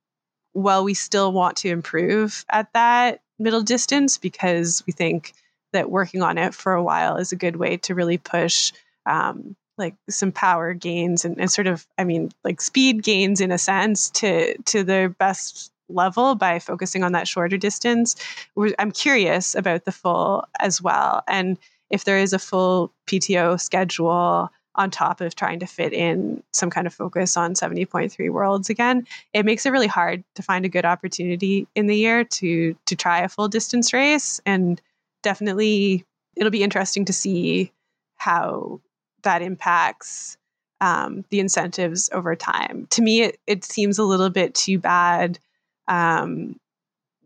[0.52, 5.32] while we still want to improve at that middle distance because we think
[5.72, 8.72] that working on it for a while is a good way to really push
[9.06, 13.50] um, like some power gains and, and sort of i mean like speed gains in
[13.50, 18.16] a sense to to their best level by focusing on that shorter distance
[18.78, 21.22] i'm curious about the full as well.
[21.28, 21.58] And
[21.90, 26.70] if there is a full pto schedule on top of trying to fit in some
[26.70, 30.70] kind of focus on 70.3 worlds again it makes it really hard to find a
[30.70, 34.40] good opportunity in the year to to try a full distance race.
[34.46, 34.80] And
[35.22, 36.04] definitely
[36.36, 37.72] it'll be interesting to see
[38.16, 38.80] how
[39.22, 40.36] that impacts
[40.80, 42.86] um, the incentives over time.
[42.90, 45.38] To me, it, it seems a little bit too bad
[45.88, 46.58] um,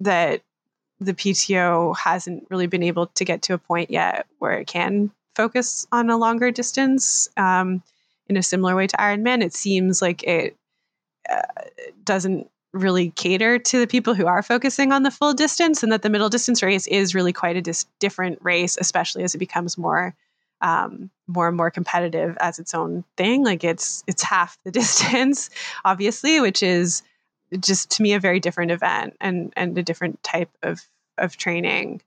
[0.01, 0.43] that
[1.01, 5.11] the PTO hasn't really been able to get to a point yet where it can
[5.35, 7.83] focus on a longer distance um,
[8.29, 9.43] in a similar way to Ironman.
[9.43, 10.57] It seems like it
[11.31, 11.43] uh,
[12.05, 16.03] doesn't really cater to the people who are focusing on the full distance, and that
[16.03, 19.79] the middle distance race is really quite a dis- different race, especially as it becomes
[19.79, 20.15] more
[20.61, 23.45] um, more and more competitive as its own thing.
[23.45, 25.51] Like it's it's half the distance,
[25.85, 27.03] obviously, which is
[27.61, 30.83] just to me a very different event and and a different type of
[31.19, 32.03] of training.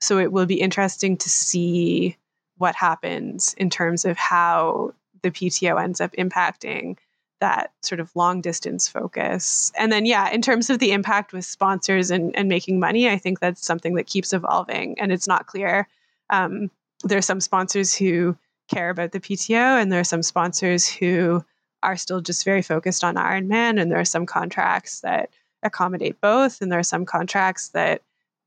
[0.00, 2.16] So it will be interesting to see
[2.58, 6.96] what happens in terms of how the PTO ends up impacting
[7.40, 9.70] that sort of long distance focus.
[9.76, 13.18] And then, yeah, in terms of the impact with sponsors and, and making money, I
[13.18, 15.86] think that's something that keeps evolving and it's not clear.
[16.30, 16.70] Um,
[17.04, 18.36] there are some sponsors who
[18.68, 21.44] care about the PTO, and there are some sponsors who
[21.82, 23.80] are still just very focused on Ironman.
[23.80, 25.30] And there are some contracts that
[25.62, 28.02] accommodate both, and there are some contracts that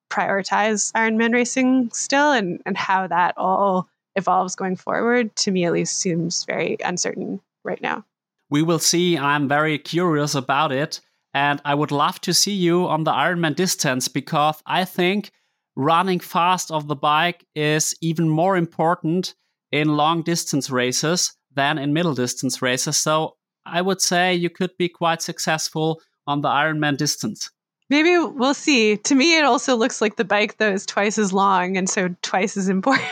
[0.10, 5.74] prioritize Ironman racing still, and, and how that all evolves going forward, to me at
[5.74, 8.04] least, seems very uncertain right now.
[8.50, 9.18] We will see.
[9.18, 11.02] I'm very curious about it.
[11.34, 15.32] And I would love to see you on the Ironman distance because I think
[15.76, 19.36] running fast off the bike is even more important
[19.72, 22.98] in long distance races than in middle distance races.
[22.98, 27.50] So I would say you could be quite successful on the Ironman distance.
[27.90, 28.98] Maybe we'll see.
[28.98, 32.16] To me, it also looks like the bike though is twice as long and so
[32.22, 33.08] twice as important.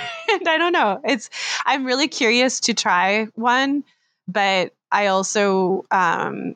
[0.45, 1.01] I don't know.
[1.03, 1.29] It's
[1.65, 3.83] I'm really curious to try one,
[4.27, 6.55] but I also um,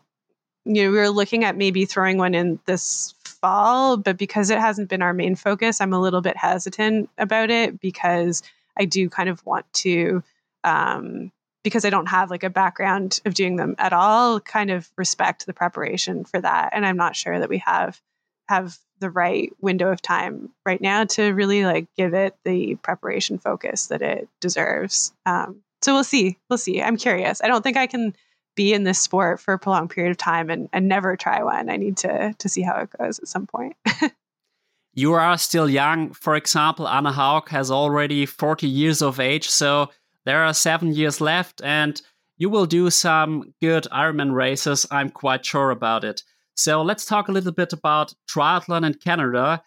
[0.66, 4.60] you know we were looking at maybe throwing one in this fall, but because it
[4.60, 8.44] hasn't been our main focus, I'm a little bit hesitant about it because
[8.78, 10.24] I do kind of want to
[10.64, 11.32] um,
[11.64, 15.46] because I don't have like a background of doing them at all, kind of respect
[15.46, 16.70] the preparation for that.
[16.74, 18.02] And I'm not sure that we have
[18.50, 23.38] have the right window of time right now to really like give it the preparation
[23.38, 25.14] focus that it deserves.
[25.26, 26.38] Um, so we'll see.
[26.50, 26.82] We'll see.
[26.82, 27.42] I'm curious.
[27.44, 28.16] I don't think I can
[28.56, 31.70] be in this sport for a prolonged period of time and, and never try one.
[31.70, 33.76] I need to to see how it goes at some point.
[34.94, 36.14] you are still young.
[36.14, 39.90] For example, Anne Haug has already 40 years of age, so
[40.26, 42.02] there are seven years left, and
[42.38, 44.86] you will do some good Ironman races.
[44.92, 46.24] I'm quite sure about it.
[46.56, 49.64] So let's talk a little bit about triathlon in Canada.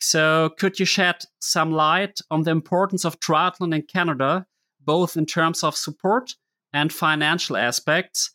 [0.00, 4.46] So, could you shed some light on the importance of triathlon in Canada,
[4.84, 6.34] both in terms of support
[6.76, 8.32] and financial aspects?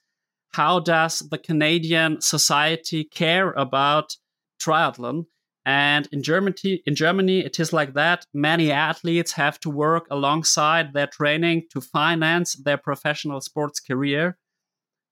[0.54, 4.18] How does the Canadian society care about
[4.60, 5.26] triathlon?
[5.64, 8.26] And in Germany, in Germany, it is like that.
[8.34, 14.40] Many athletes have to work alongside their training to finance their professional sports career.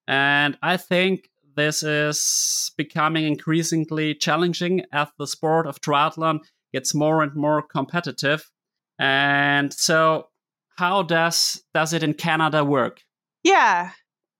[0.07, 6.39] And I think this is becoming increasingly challenging as the sport of triathlon
[6.73, 8.49] gets more and more competitive.
[8.97, 10.29] And so,
[10.77, 13.01] how does does it in Canada work?
[13.43, 13.91] Yeah,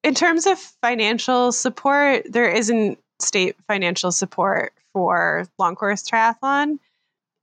[0.03, 6.79] in terms of financial support, there isn't state financial support for long course triathlon.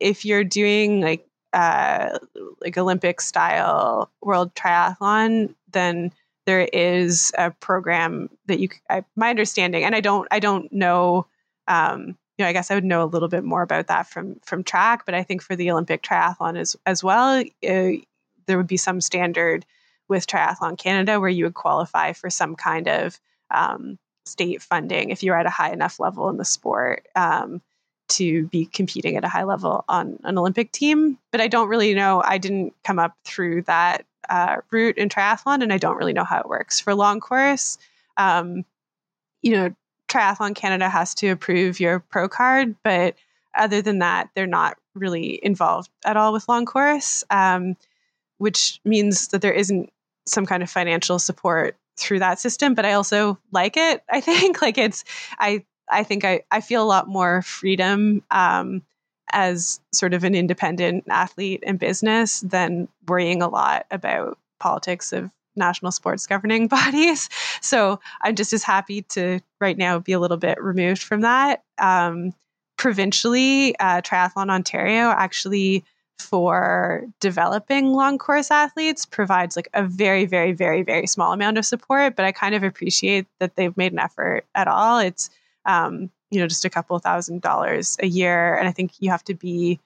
[0.01, 2.19] If you're doing like uh,
[2.61, 6.13] like Olympic style world triathlon, then
[6.47, 11.27] there is a program that you I, my understanding and i don't i don't know
[11.69, 14.37] um, you know i guess i would know a little bit more about that from
[14.45, 17.91] from track but i think for the olympic triathlon as as well uh,
[18.47, 19.67] there would be some standard
[20.09, 23.19] with triathlon canada where you would qualify for some kind of
[23.51, 27.61] um, state funding if you're at a high enough level in the sport um,
[28.09, 31.95] to be competing at a high level on an olympic team but i don't really
[31.95, 36.13] know i didn't come up through that uh, route in triathlon, and I don't really
[36.13, 36.81] know how it works.
[36.81, 37.79] For long course,
[38.17, 38.65] um,
[39.43, 39.75] you know,
[40.09, 43.17] Triathlon Canada has to approve your pro card, but
[43.55, 47.77] other than that, they're not really involved at all with long course, um,
[48.39, 49.91] which means that there isn't
[50.27, 52.75] some kind of financial support through that system.
[52.75, 54.03] But I also like it.
[54.11, 55.05] I think like it's
[55.39, 58.23] I I think I I feel a lot more freedom.
[58.31, 58.83] Um,
[59.33, 65.31] as sort of an independent athlete in business than worrying a lot about politics of
[65.57, 67.29] national sports governing bodies.
[67.61, 71.65] So I'm just as happy to right now be a little bit removed from that.
[71.79, 72.35] Um,
[72.77, 75.85] provincially, uh, Triathlon Ontario actually
[76.19, 81.65] for developing long course athletes provides like a very very very very small amount of
[81.65, 85.31] support but i kind of appreciate that they've made an effort at all it's
[85.67, 88.55] um, you know, just a couple thousand dollars a year.
[88.55, 89.81] And I think you have to be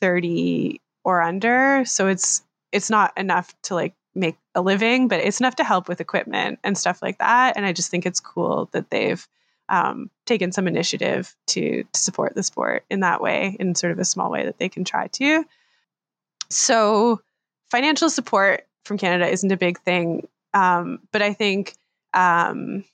[0.00, 1.84] 30 or under.
[1.84, 2.42] So it's
[2.72, 6.58] it's not enough to like make a living, but it's enough to help with equipment
[6.62, 7.56] and stuff like that.
[7.56, 9.26] And I just think it's cool that they've
[9.70, 13.98] um, taken some initiative to to support the sport in that way, in sort of
[13.98, 15.44] a small way that they can try to.
[16.50, 17.20] So
[17.70, 21.74] financial support from Canada isn't a big thing, um, but I think
[22.14, 22.84] um,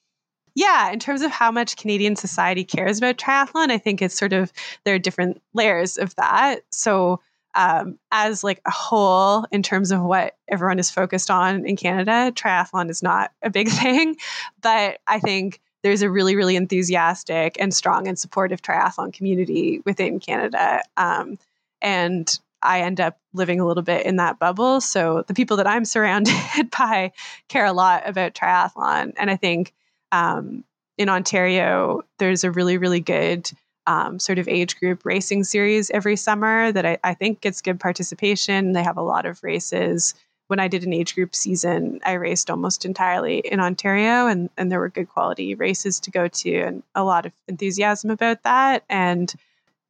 [0.55, 4.33] yeah, in terms of how much Canadian society cares about triathlon, I think it's sort
[4.33, 4.53] of
[4.85, 6.61] there are different layers of that.
[6.71, 7.21] So
[7.57, 12.33] um, as like a whole in terms of what everyone is focused on in Canada,
[12.35, 14.17] triathlon is not a big thing.
[14.61, 20.19] But I think there's a really, really enthusiastic and strong and supportive triathlon community within
[20.21, 20.81] Canada.
[20.97, 21.39] Um,
[21.83, 24.81] and I end up living a little bit in that bubble.
[24.81, 27.13] So the people that I'm surrounded by
[27.49, 29.13] care a lot about triathlon.
[29.17, 29.73] And I think
[30.13, 30.65] um,
[30.97, 33.51] in Ontario, there's a really, really good
[33.87, 37.79] um, sort of age group racing series every summer that I, I, think gets good
[37.79, 38.73] participation.
[38.73, 40.15] They have a lot of races.
[40.47, 44.71] When I did an age group season, I raced almost entirely in Ontario, and, and
[44.71, 48.85] there were good quality races to go to, and a lot of enthusiasm about that.
[48.89, 49.35] And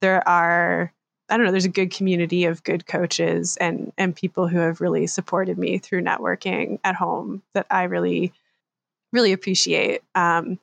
[0.01, 0.93] there are,
[1.29, 4.81] I don't know, there's a good community of good coaches and and people who have
[4.81, 8.33] really supported me through networking at home that I really,
[9.13, 10.03] really appreciate.
[10.15, 10.59] Um,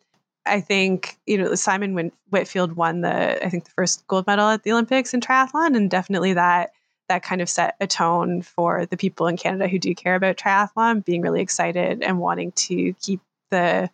[0.46, 4.64] I think you know Simon Whitfield won the I think the first gold medal at
[4.64, 6.72] the Olympics in triathlon, and definitely that
[7.10, 10.38] that kind of set a tone for the people in Canada who do care about
[10.38, 13.20] triathlon, being really excited and wanting to keep
[13.50, 13.90] the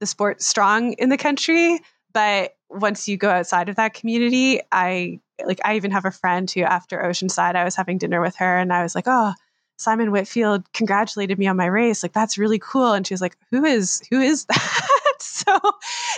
[0.00, 1.80] the sport strong in the country.
[2.12, 6.50] But once you go outside of that community, I like I even have a friend
[6.50, 9.32] who after Oceanside, I was having dinner with her, and I was like, oh.
[9.78, 12.04] Simon Whitfield congratulated me on my race.
[12.04, 12.92] Like that's really cool.
[12.92, 14.92] And she was like, "Who is who is that?"
[15.22, 15.58] so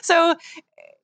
[0.02, 0.34] so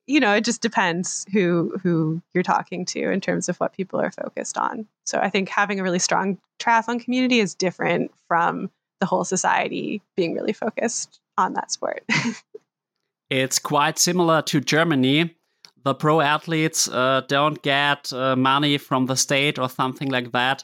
[0.07, 3.99] you know it just depends who who you're talking to in terms of what people
[3.99, 8.69] are focused on so i think having a really strong triathlon community is different from
[8.99, 12.03] the whole society being really focused on that sport
[13.29, 15.35] it's quite similar to germany
[15.83, 20.63] the pro athletes uh, don't get uh, money from the state or something like that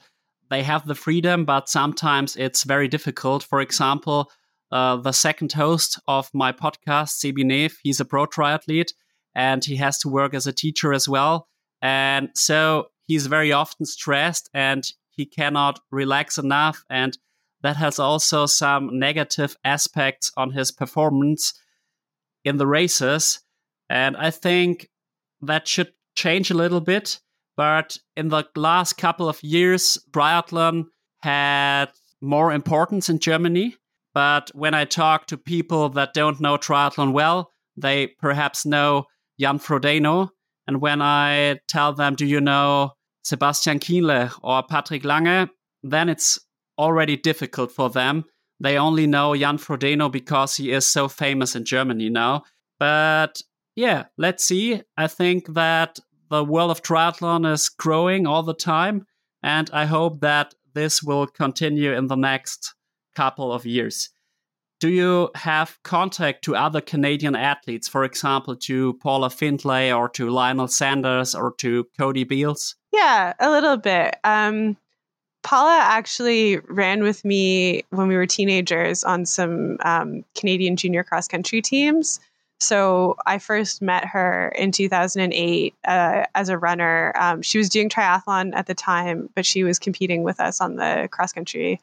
[0.49, 4.29] they have the freedom but sometimes it's very difficult for example
[4.71, 7.79] uh, the second host of my podcast, Sebi Neef.
[7.83, 8.91] He's a pro triathlete
[9.33, 11.47] and he has to work as a teacher as well.
[11.81, 16.83] And so he's very often stressed and he cannot relax enough.
[16.89, 17.17] And
[17.61, 21.53] that has also some negative aspects on his performance
[22.43, 23.39] in the races.
[23.89, 24.89] And I think
[25.41, 27.19] that should change a little bit.
[27.55, 30.85] But in the last couple of years, triathlon
[31.19, 31.87] had
[32.21, 33.75] more importance in Germany.
[34.13, 39.05] But when I talk to people that don't know triathlon well, they perhaps know
[39.39, 40.29] Jan Frodeno.
[40.67, 42.93] And when I tell them, do you know
[43.23, 45.49] Sebastian Kienle or Patrick Lange,
[45.83, 46.39] then it's
[46.77, 48.25] already difficult for them.
[48.59, 52.43] They only know Jan Frodeno because he is so famous in Germany now.
[52.79, 53.41] But
[53.77, 54.81] yeah, let's see.
[54.97, 55.99] I think that
[56.29, 59.05] the world of triathlon is growing all the time.
[59.43, 62.73] And I hope that this will continue in the next
[63.15, 64.09] couple of years.
[64.79, 70.29] Do you have contact to other Canadian athletes, for example, to Paula Findlay or to
[70.31, 72.75] Lionel Sanders or to Cody Beals?
[72.91, 74.15] Yeah, a little bit.
[74.23, 74.75] Um,
[75.43, 81.27] Paula actually ran with me when we were teenagers on some um, Canadian junior cross
[81.27, 82.19] country teams.
[82.59, 87.13] So I first met her in 2008 uh, as a runner.
[87.15, 90.75] Um, she was doing triathlon at the time, but she was competing with us on
[90.75, 91.79] the cross country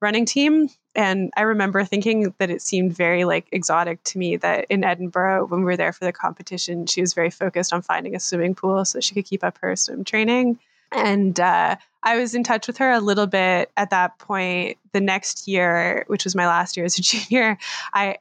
[0.00, 0.68] running team.
[0.94, 5.46] And I remember thinking that it seemed very like exotic to me that in Edinburgh,
[5.46, 8.54] when we were there for the competition, she was very focused on finding a swimming
[8.54, 10.58] pool so she could keep up her swim training.
[10.90, 14.76] And uh, I was in touch with her a little bit at that point.
[14.92, 17.56] The next year, which was my last year as a junior,
[17.94, 18.18] I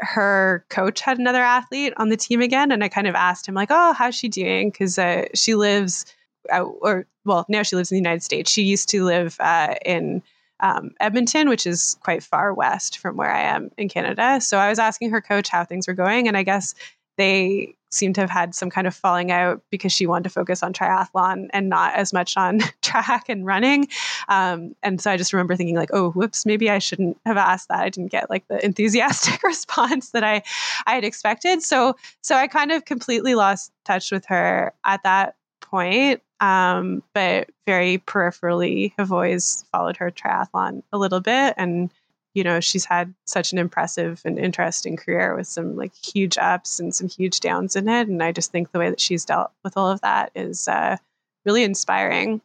[0.00, 3.54] her coach had another athlete on the team again, and I kind of asked him
[3.54, 6.06] like, "Oh, how's she doing?" Because uh, she lives,
[6.52, 8.50] uh, or well, now she lives in the United States.
[8.50, 10.22] She used to live uh, in
[10.60, 14.40] um, Edmonton, which is quite far west from where I am in Canada.
[14.40, 16.74] So I was asking her coach how things were going, and I guess
[17.16, 20.62] they seem to have had some kind of falling out because she wanted to focus
[20.62, 23.88] on triathlon and not as much on track and running.
[24.28, 27.68] Um, and so I just remember thinking like, oh, whoops, maybe I shouldn't have asked
[27.68, 27.80] that.
[27.80, 30.42] I didn't get like the enthusiastic response that I
[30.86, 31.62] I had expected.
[31.62, 37.50] So so I kind of completely lost touch with her at that point um, but
[37.66, 41.54] very peripherally have always followed her triathlon a little bit.
[41.56, 41.90] And,
[42.36, 46.78] you know, she's had such an impressive and interesting career with some like huge ups
[46.78, 48.08] and some huge downs in it.
[48.08, 50.98] And I just think the way that she's dealt with all of that is uh,
[51.46, 52.42] really inspiring.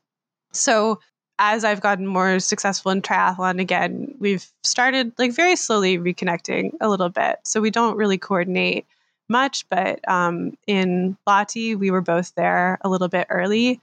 [0.54, 1.02] So,
[1.40, 6.88] as I've gotten more successful in triathlon again, we've started like very slowly reconnecting a
[6.88, 7.40] little bit.
[7.44, 8.86] So we don't really coordinate
[9.28, 13.82] much, but um, in Lahti, we were both there a little bit early.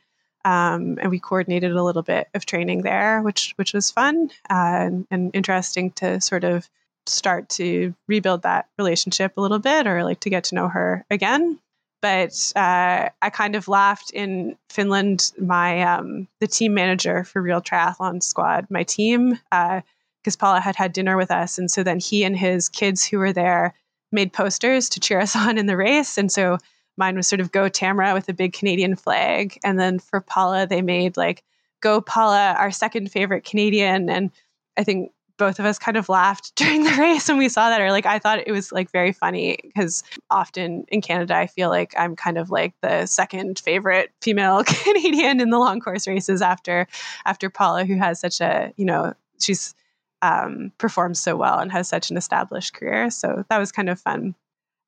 [0.48, 4.78] Um, and we coordinated a little bit of training there, which which was fun uh,
[4.86, 6.70] and, and interesting to sort of
[7.06, 11.04] start to rebuild that relationship a little bit, or like to get to know her
[11.10, 11.58] again.
[12.00, 15.32] but uh, I kind of laughed in Finland.
[15.38, 20.76] My um, the team manager for Real Triathlon Squad, my team, because uh, Paula had
[20.76, 23.74] had dinner with us, and so then he and his kids who were there
[24.12, 26.58] made posters to cheer us on in the race, and so
[26.98, 30.66] mine was sort of "Go Tamara" with a big Canadian flag, and then for Paula
[30.66, 31.44] they made like
[31.80, 34.30] "Go Paula," our second favorite Canadian, and
[34.76, 37.80] I think both of us kind of laughed during the race when we saw that.
[37.80, 41.68] Or like i thought it was like very funny because often in canada i feel
[41.68, 46.42] like i'm kind of like the second favorite female canadian in the long course races
[46.42, 46.88] after
[47.24, 49.74] after paula who has such a you know she's
[50.22, 53.10] um, performs so well and has such an established career.
[53.10, 54.34] So that was kind of fun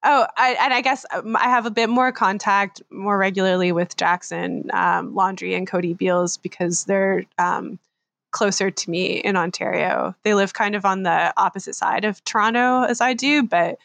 [0.03, 3.97] Oh, I, and I guess um, I have a bit more contact more regularly with
[3.97, 7.79] Jackson um, Laundry and Cody Beals because they're um,
[8.31, 10.15] closer to me in Ontario.
[10.23, 13.79] They live kind of on the opposite side of Toronto as I do, but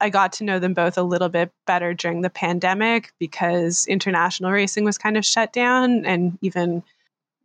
[0.00, 4.50] I got to know them both a little bit better during the pandemic because international
[4.50, 6.82] racing was kind of shut down and even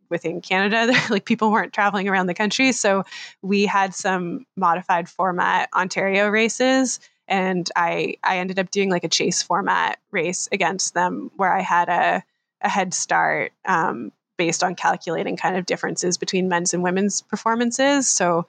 [0.08, 2.72] within Canada, like people weren't traveling around the country.
[2.72, 3.04] So
[3.42, 6.98] we had some modified format Ontario races.
[7.28, 11.60] And I, I ended up doing like a chase format race against them where I
[11.60, 12.22] had a,
[12.60, 18.08] a head start um, based on calculating kind of differences between men's and women's performances.
[18.08, 18.46] So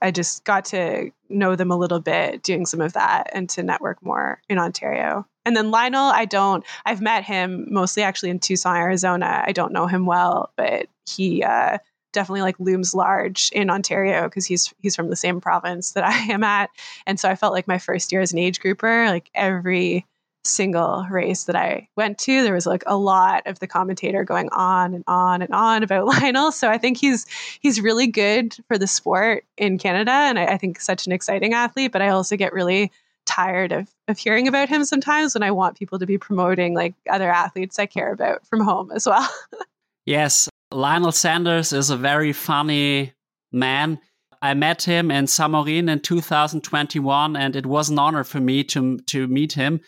[0.00, 3.62] I just got to know them a little bit doing some of that and to
[3.62, 5.26] network more in Ontario.
[5.46, 9.42] And then Lionel, I don't, I've met him mostly actually in Tucson, Arizona.
[9.46, 11.78] I don't know him well, but he uh,
[12.14, 16.16] definitely like looms large in Ontario because he's he's from the same province that I
[16.32, 16.70] am at.
[17.06, 20.06] And so I felt like my first year as an age grouper, like every
[20.46, 24.48] single race that I went to, there was like a lot of the commentator going
[24.52, 26.52] on and on and on about Lionel.
[26.52, 27.26] So I think he's
[27.60, 31.52] he's really good for the sport in Canada, and I, I think such an exciting
[31.52, 31.92] athlete.
[31.92, 32.90] But I also get really
[33.26, 36.94] tired of of hearing about him sometimes when I want people to be promoting like
[37.08, 39.28] other athletes I care about from home as well.
[40.06, 43.12] yes, Lionel Sanders is a very funny
[43.52, 44.00] man.
[44.42, 48.98] I met him in Saint-Maurice in 2021, and it was an honor for me to
[48.98, 49.80] to meet him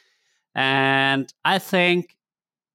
[0.57, 2.17] and I think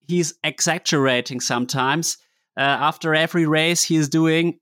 [0.08, 2.18] he's exaggerating sometimes.
[2.56, 4.60] Uh, after every race he's doing,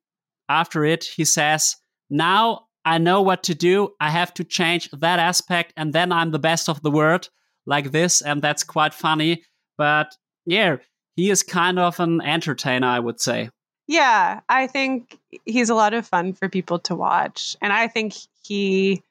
[0.48, 1.76] after it, he says,
[2.10, 3.90] Now I know what to do.
[4.00, 7.30] I have to change that aspect, and then I'm the best of the world,
[7.66, 8.22] like this.
[8.22, 9.44] And that's quite funny.
[9.78, 10.16] But
[10.46, 10.78] yeah,
[11.20, 13.50] he is kind of an entertainer, I would say.
[13.88, 17.58] Yeah, I think he's a lot of fun for people to watch.
[17.62, 19.04] And I think he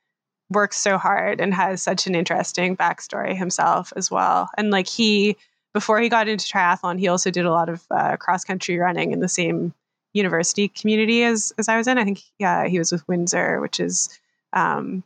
[0.48, 4.48] works so hard and has such an interesting backstory himself as well.
[4.56, 5.36] And like he,
[5.74, 9.12] before he got into triathlon, he also did a lot of uh, cross country running
[9.12, 9.74] in the same
[10.14, 11.98] university community as as I was in.
[11.98, 14.18] I think yeah, he was with Windsor, which is
[14.54, 15.04] um,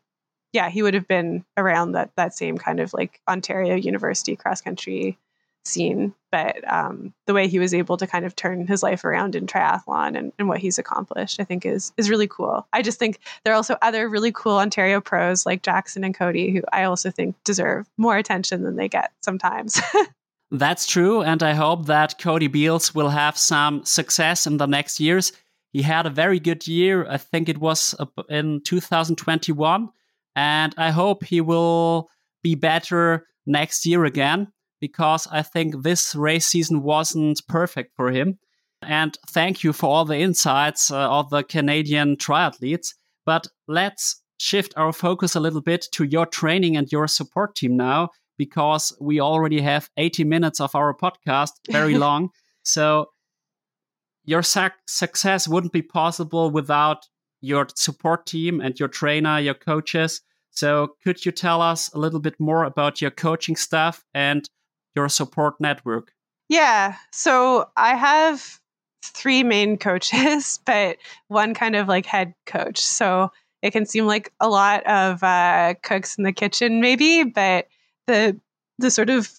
[0.53, 4.61] yeah, he would have been around that that same kind of like Ontario University cross
[4.61, 5.19] country
[5.65, 9.35] scene, but um, the way he was able to kind of turn his life around
[9.35, 12.67] in triathlon and, and what he's accomplished, I think is is really cool.
[12.73, 16.51] I just think there are also other really cool Ontario pros like Jackson and Cody
[16.53, 19.81] who I also think deserve more attention than they get sometimes.
[20.51, 25.01] That's true, and I hope that Cody Beals will have some success in the next
[25.01, 25.33] years.
[25.73, 27.07] He had a very good year.
[27.09, 27.95] I think it was
[28.29, 29.89] in 2021,
[30.37, 32.11] and I hope he will
[32.43, 34.53] be better next year again
[34.83, 38.41] because I think this race season wasn't perfect for him.
[38.83, 42.89] And thank you for all the insights uh, of the Canadian triathletes.
[43.25, 47.77] But let's shift our focus a little bit to your training and your support team
[47.77, 52.31] now, because we already have 80 minutes of our podcast, very long.
[52.65, 53.07] so
[54.25, 57.07] your success wouldn't be possible without
[57.41, 60.23] your support team and your trainer, your coaches.
[60.51, 64.49] So could you tell us a little bit more about your coaching staff and
[64.95, 66.13] your support network?
[66.49, 66.97] Yeah.
[67.13, 68.61] So I have
[69.05, 70.99] three main coaches, but
[71.29, 72.79] one kind of like head coach.
[72.79, 73.31] So
[73.63, 77.69] it can seem like a lot of uh, cooks in the kitchen, maybe, but
[78.07, 78.39] the
[78.79, 79.31] the sort of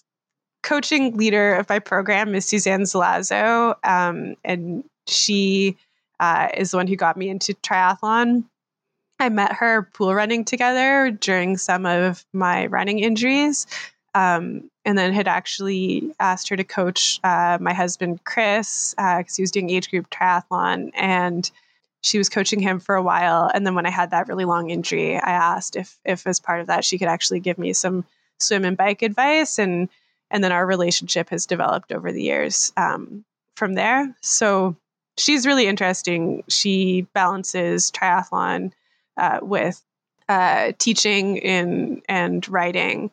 [0.62, 5.76] coaching leader of my program is Suzanne Zelazo, um, and she
[6.20, 8.44] uh, is the one who got me into triathlon.
[9.20, 13.66] I met her pool running together during some of my running injuries.
[14.14, 19.36] Um, and then had actually asked her to coach uh, my husband Chris because uh,
[19.36, 21.50] he was doing age group triathlon, and
[22.02, 23.50] she was coaching him for a while.
[23.52, 26.60] And then when I had that really long injury, I asked if if as part
[26.60, 28.04] of that she could actually give me some
[28.38, 29.88] swim and bike advice, and
[30.30, 33.24] and then our relationship has developed over the years um,
[33.56, 34.14] from there.
[34.20, 34.76] So
[35.16, 36.44] she's really interesting.
[36.48, 38.72] She balances triathlon
[39.16, 39.82] uh, with
[40.28, 43.10] uh, teaching in and writing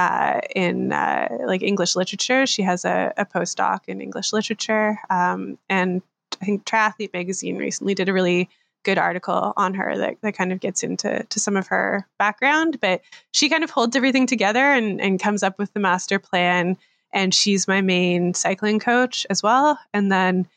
[0.00, 2.46] uh, in uh, like English literature.
[2.46, 6.02] She has a, a postdoc in English literature, um, and
[6.40, 8.48] I think Triathlete magazine recently did a really
[8.82, 12.80] good article on her that, that kind of gets into to some of her background.
[12.80, 13.02] But
[13.32, 16.78] she kind of holds everything together and, and comes up with the master plan.
[17.12, 19.78] And she's my main cycling coach as well.
[19.92, 20.48] And then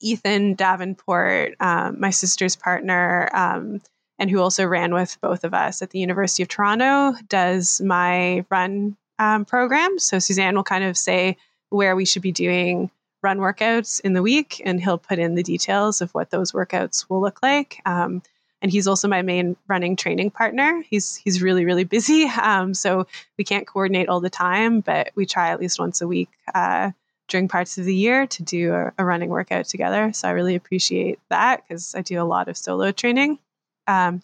[0.00, 3.80] Ethan Davenport, um, my sister's partner, um,
[4.18, 8.44] and who also ran with both of us at the University of Toronto, does my
[8.50, 9.98] run um, program.
[9.98, 11.36] So Suzanne will kind of say
[11.70, 12.90] where we should be doing
[13.22, 17.08] run workouts in the week, and he'll put in the details of what those workouts
[17.08, 17.80] will look like.
[17.86, 18.22] Um,
[18.62, 20.82] and he's also my main running training partner.
[20.88, 25.26] He's he's really really busy, um, so we can't coordinate all the time, but we
[25.26, 26.92] try at least once a week uh,
[27.28, 30.12] during parts of the year to do a, a, running workout together.
[30.12, 33.38] So I really appreciate that because I do a lot of solo training.
[33.86, 34.22] Um,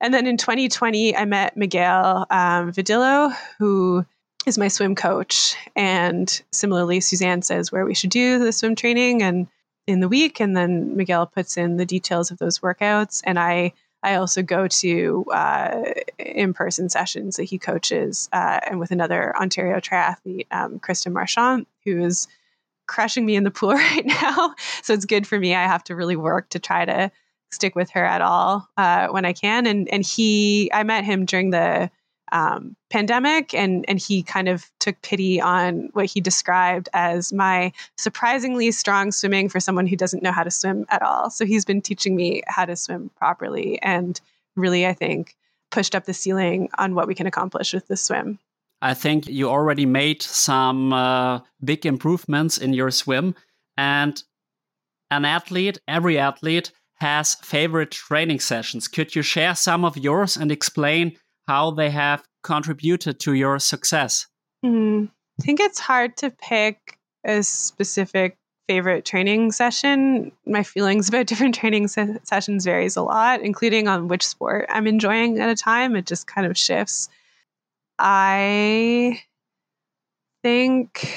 [0.00, 4.04] and then in 2020, I met Miguel um, Vidillo, who
[4.46, 5.56] is my swim coach.
[5.74, 9.48] And similarly, Suzanne says where we should do the swim training and
[9.86, 13.22] in the week, and then Miguel puts in the details of those workouts.
[13.24, 13.72] And I
[14.02, 15.82] I also go to uh,
[16.18, 21.66] in person sessions that he coaches, uh, and with another Ontario triathlete, um, Kristen Marchand,
[21.84, 22.28] who is
[22.86, 24.54] crushing me in the pool right now.
[24.82, 25.54] So it's good for me.
[25.54, 27.10] I have to really work to try to
[27.50, 29.66] stick with her at all uh, when I can.
[29.66, 31.90] And and he, I met him during the
[32.32, 37.72] um, pandemic, and and he kind of took pity on what he described as my
[37.96, 41.30] surprisingly strong swimming for someone who doesn't know how to swim at all.
[41.30, 44.20] So he's been teaching me how to swim properly, and
[44.56, 45.36] really, I think,
[45.70, 48.38] pushed up the ceiling on what we can accomplish with the swim.
[48.82, 53.34] I think you already made some uh, big improvements in your swim,
[53.76, 54.22] and
[55.10, 58.88] an athlete, every athlete has favorite training sessions.
[58.88, 61.16] Could you share some of yours and explain
[61.46, 64.26] how they have contributed to your success?
[64.64, 65.08] Mm,
[65.40, 68.36] I think it's hard to pick a specific
[68.68, 70.32] favorite training session.
[70.46, 74.86] My feelings about different training se- sessions varies a lot, including on which sport I'm
[74.86, 75.96] enjoying at a time.
[75.96, 77.08] It just kind of shifts.
[77.98, 79.22] I
[80.42, 81.12] think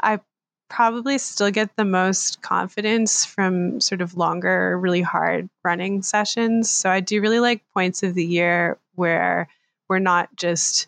[0.00, 0.20] I
[0.68, 6.70] probably still get the most confidence from sort of longer, really hard running sessions.
[6.70, 9.48] So I do really like points of the year where
[9.88, 10.86] we're not just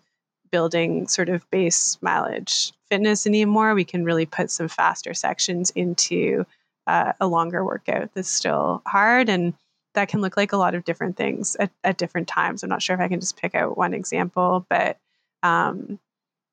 [0.51, 3.75] building sort of base mileage fitness anymore.
[3.75, 6.45] We can really put some faster sections into
[6.87, 9.29] uh, a longer workout that's still hard.
[9.29, 9.55] And
[9.95, 12.63] that can look like a lot of different things at, at different times.
[12.63, 14.99] I'm not sure if I can just pick out one example, but
[15.43, 15.99] um,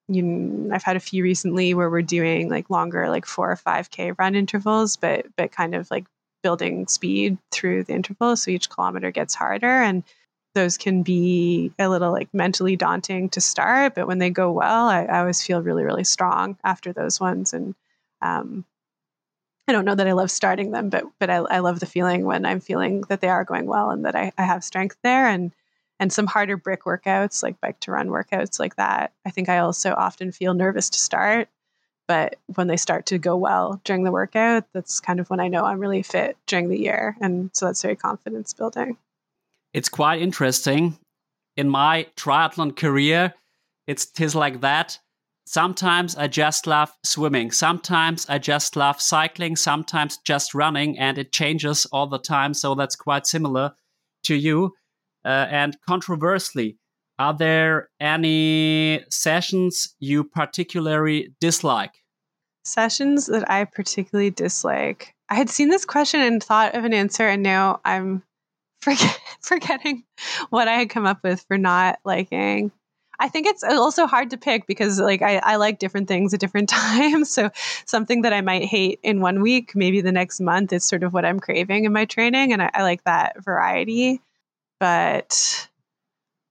[0.08, 3.90] you I've had a few recently where we're doing like longer, like four or five
[3.92, 6.06] k run intervals, but but kind of like
[6.44, 10.04] building speed through the intervals, so each kilometer gets harder, and
[10.56, 14.88] those can be a little like mentally daunting to start, but when they go well,
[14.88, 17.76] I, I always feel really really strong after those ones, and
[18.22, 18.66] um,
[19.68, 22.26] I don't know that I love starting them, but but I, I love the feeling
[22.26, 25.28] when I'm feeling that they are going well and that I, I have strength there,
[25.28, 25.52] and
[26.00, 29.14] and some harder brick workouts like bike to run workouts like that.
[29.26, 31.50] I think I also often feel nervous to start,
[32.08, 35.48] but when they start to go well during the workout, that's kind of when I
[35.48, 37.18] know I'm really fit during the year.
[37.20, 38.98] And so that's very confidence building.
[39.74, 40.98] It's quite interesting.
[41.56, 43.34] In my triathlon career,
[43.88, 45.00] it's tis like that.
[45.46, 47.52] Sometimes I just love swimming.
[47.52, 49.56] Sometimes I just love cycling.
[49.56, 52.54] Sometimes just running, and it changes all the time.
[52.54, 53.74] So that's quite similar
[54.24, 54.74] to you.
[55.28, 56.78] Uh, and controversially,
[57.20, 61.92] are there any sessions you particularly dislike?
[62.64, 65.14] Sessions that I particularly dislike.
[65.28, 68.24] I had seen this question and thought of an answer, and now I'm
[68.82, 70.06] forget- forgetting
[70.50, 72.72] what I had come up with for not liking.
[73.20, 76.40] I think it's also hard to pick because like I, I like different things at
[76.40, 77.30] different times.
[77.34, 77.50] So
[77.86, 81.14] something that I might hate in one week, maybe the next month is sort of
[81.14, 82.54] what I'm craving in my training.
[82.54, 84.22] And I, I like that variety
[84.80, 85.70] but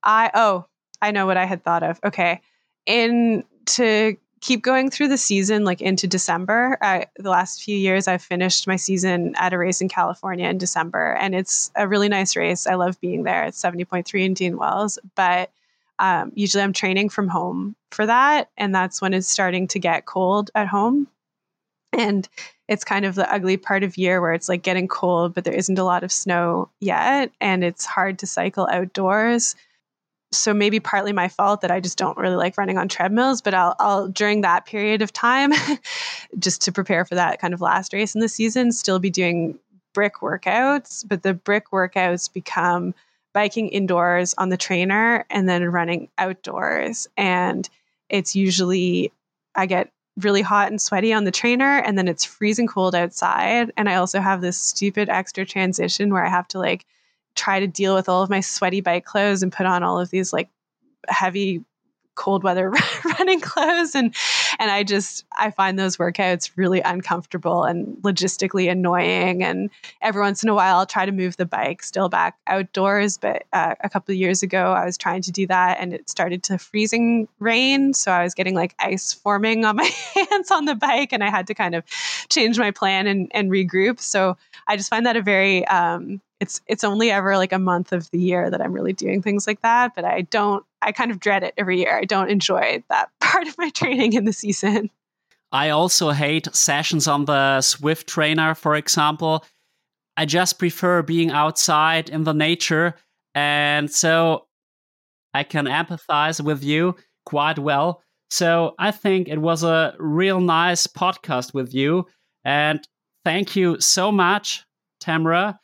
[0.03, 0.67] I oh,
[1.01, 2.01] I know what I had thought of.
[2.05, 2.41] Okay.
[2.87, 6.79] In to keep going through the season like into December.
[6.81, 10.59] I, the last few years I've finished my season at a race in California in
[10.59, 12.67] December and it's a really nice race.
[12.67, 13.45] I love being there.
[13.45, 15.51] It's 70.3 Indian Wells, but
[15.99, 20.05] um, usually I'm training from home for that and that's when it's starting to get
[20.05, 21.09] cold at home.
[21.93, 22.29] And
[22.69, 25.55] it's kind of the ugly part of year where it's like getting cold, but there
[25.55, 29.55] isn't a lot of snow yet, and it's hard to cycle outdoors.
[30.33, 33.55] So maybe partly my fault that I just don't really like running on treadmills, but
[33.55, 35.53] I'll, I'll during that period of time,
[36.39, 39.59] just to prepare for that kind of last race in the season, still be doing
[39.95, 41.07] brick workouts.
[41.07, 42.95] But the brick workouts become
[43.33, 47.07] biking indoors on the trainer and then running outdoors.
[47.17, 47.69] And
[48.09, 49.13] it's usually,
[49.55, 53.73] I get really hot and sweaty on the trainer and then it's freezing cold outside.
[53.77, 56.87] And I also have this stupid extra transition where I have to like
[57.35, 60.11] try to deal with all of my sweaty bike clothes and put on all of
[60.11, 60.49] these like
[61.09, 61.63] heavy
[62.15, 62.73] cold weather
[63.19, 64.15] running clothes and
[64.59, 69.71] and I just I find those workouts really uncomfortable and logistically annoying and
[70.03, 73.45] every once in a while I'll try to move the bike still back outdoors but
[73.53, 76.43] uh, a couple of years ago I was trying to do that and it started
[76.45, 79.85] to freezing rain so I was getting like ice forming on my
[80.15, 81.85] hands on the bike and I had to kind of
[82.29, 86.61] change my plan and, and regroup so I just find that a very um, it's
[86.67, 89.63] it's only ever like a month of the year that I'm really doing things like
[89.63, 89.95] that.
[89.95, 90.65] But I don't.
[90.83, 91.97] I kind of dread it every year.
[91.97, 94.91] I don't enjoy that part of my training in the season.
[95.53, 99.45] I also hate sessions on the Zwift trainer, for example.
[100.17, 102.95] I just prefer being outside in the nature,
[103.35, 104.47] and so
[105.35, 106.97] I can empathize with you
[107.27, 108.03] quite well.
[108.31, 112.07] So I think it was a real nice podcast with you,
[112.45, 112.87] and
[113.25, 114.65] thank you so much,
[115.01, 115.61] Tamara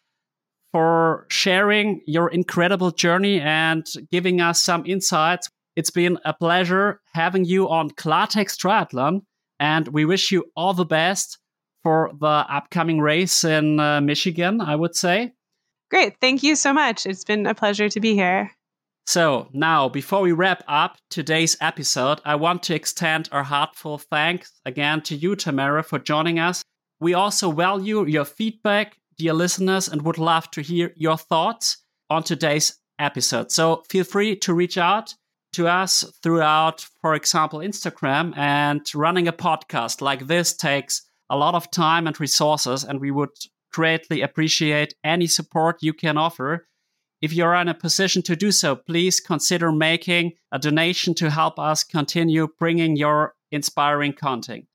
[0.73, 5.51] for sharing your incredible journey and giving us some insights.
[5.77, 9.23] It's been a pleasure having you on Klartext Triathlon,
[9.59, 11.39] and we wish you all the best
[11.82, 15.32] for the upcoming race in uh, Michigan, I would say.
[15.90, 16.15] Great.
[16.20, 17.07] Thank you so much.
[17.07, 18.51] It's been a pleasure to be here.
[19.07, 24.61] So, now, before we wrap up today's episode, I want to extend our heartfelt thanks
[24.65, 26.62] again to you, Tamara, for joining us.
[27.01, 31.78] We also value your feedback dear listeners, and would love to hear your thoughts
[32.11, 33.51] on today's episode.
[33.51, 35.15] So feel free to reach out
[35.53, 38.37] to us throughout, for example, Instagram.
[38.37, 43.11] And running a podcast like this takes a lot of time and resources, and we
[43.11, 43.31] would
[43.73, 46.69] greatly appreciate any support you can offer.
[47.23, 51.59] If you're in a position to do so, please consider making a donation to help
[51.59, 54.66] us continue bringing your inspiring content.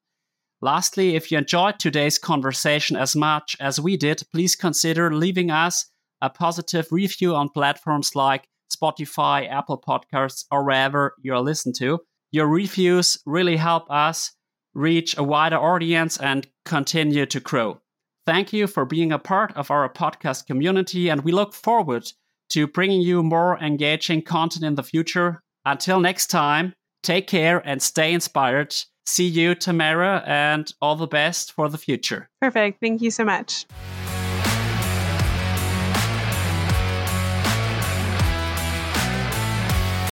[0.62, 5.91] Lastly, if you enjoyed today's conversation as much as we did, please consider leaving us
[6.22, 11.99] a positive review on platforms like Spotify, Apple Podcasts, or wherever you're listening to.
[12.31, 14.34] Your reviews really help us
[14.73, 17.80] reach a wider audience and continue to grow.
[18.26, 22.11] Thank you for being a part of our podcast community, and we look forward
[22.49, 25.41] to bringing you more engaging content in the future.
[25.65, 26.73] Until next time,
[27.03, 28.76] take care and stay inspired
[29.07, 32.30] see you, Tamara, and all the best for the future.
[32.41, 32.80] Perfect.
[32.80, 33.65] Thank you so much.